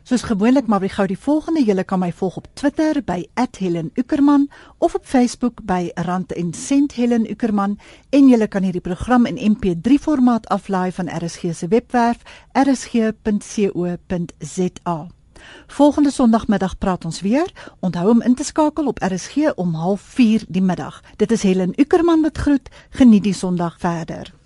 Soos 0.03 0.21
gewoonlik 0.27 0.67
maar 0.67 0.81
wie 0.83 0.89
gou 0.91 1.07
die 1.07 1.17
volgende 1.17 1.63
julle 1.63 1.83
kan 1.87 1.99
my 1.99 2.11
volg 2.11 2.35
op 2.37 2.47
Twitter 2.59 2.97
by 3.07 3.23
@HelenUckerman 3.39 4.49
of 4.77 4.95
op 4.95 5.05
Facebook 5.05 5.63
by 5.63 5.91
Rand 5.95 6.33
en 6.33 6.53
Sent 6.53 6.91
Helen 6.93 7.31
Uckerman 7.31 7.79
en 8.09 8.27
julle 8.27 8.47
kan 8.47 8.63
hierdie 8.63 8.81
program 8.81 9.25
in 9.25 9.55
MP3 9.55 9.93
formaat 9.99 10.47
aflaai 10.47 10.91
van 10.91 11.07
RSG 11.07 11.41
se 11.53 11.67
webwerf 11.67 12.17
rsg.co.za. 12.51 13.17
Volgende 15.67 16.11
Sondagmiddag 16.11 16.77
praat 16.77 17.05
ons 17.05 17.21
weer. 17.21 17.75
Onthou 17.79 18.09
om 18.09 18.21
in 18.21 18.35
te 18.35 18.43
skakel 18.43 18.85
op 18.87 18.99
RSG 18.99 19.35
om 19.55 19.75
04:30 19.75 20.45
die 20.47 20.61
middag. 20.61 21.01
Dit 21.15 21.31
is 21.31 21.43
Helen 21.43 21.73
Uckerman 21.75 22.21
wat 22.21 22.37
groet. 22.37 22.69
Geniet 22.89 23.23
die 23.23 23.33
Sondag 23.33 23.79
verder. 23.79 24.42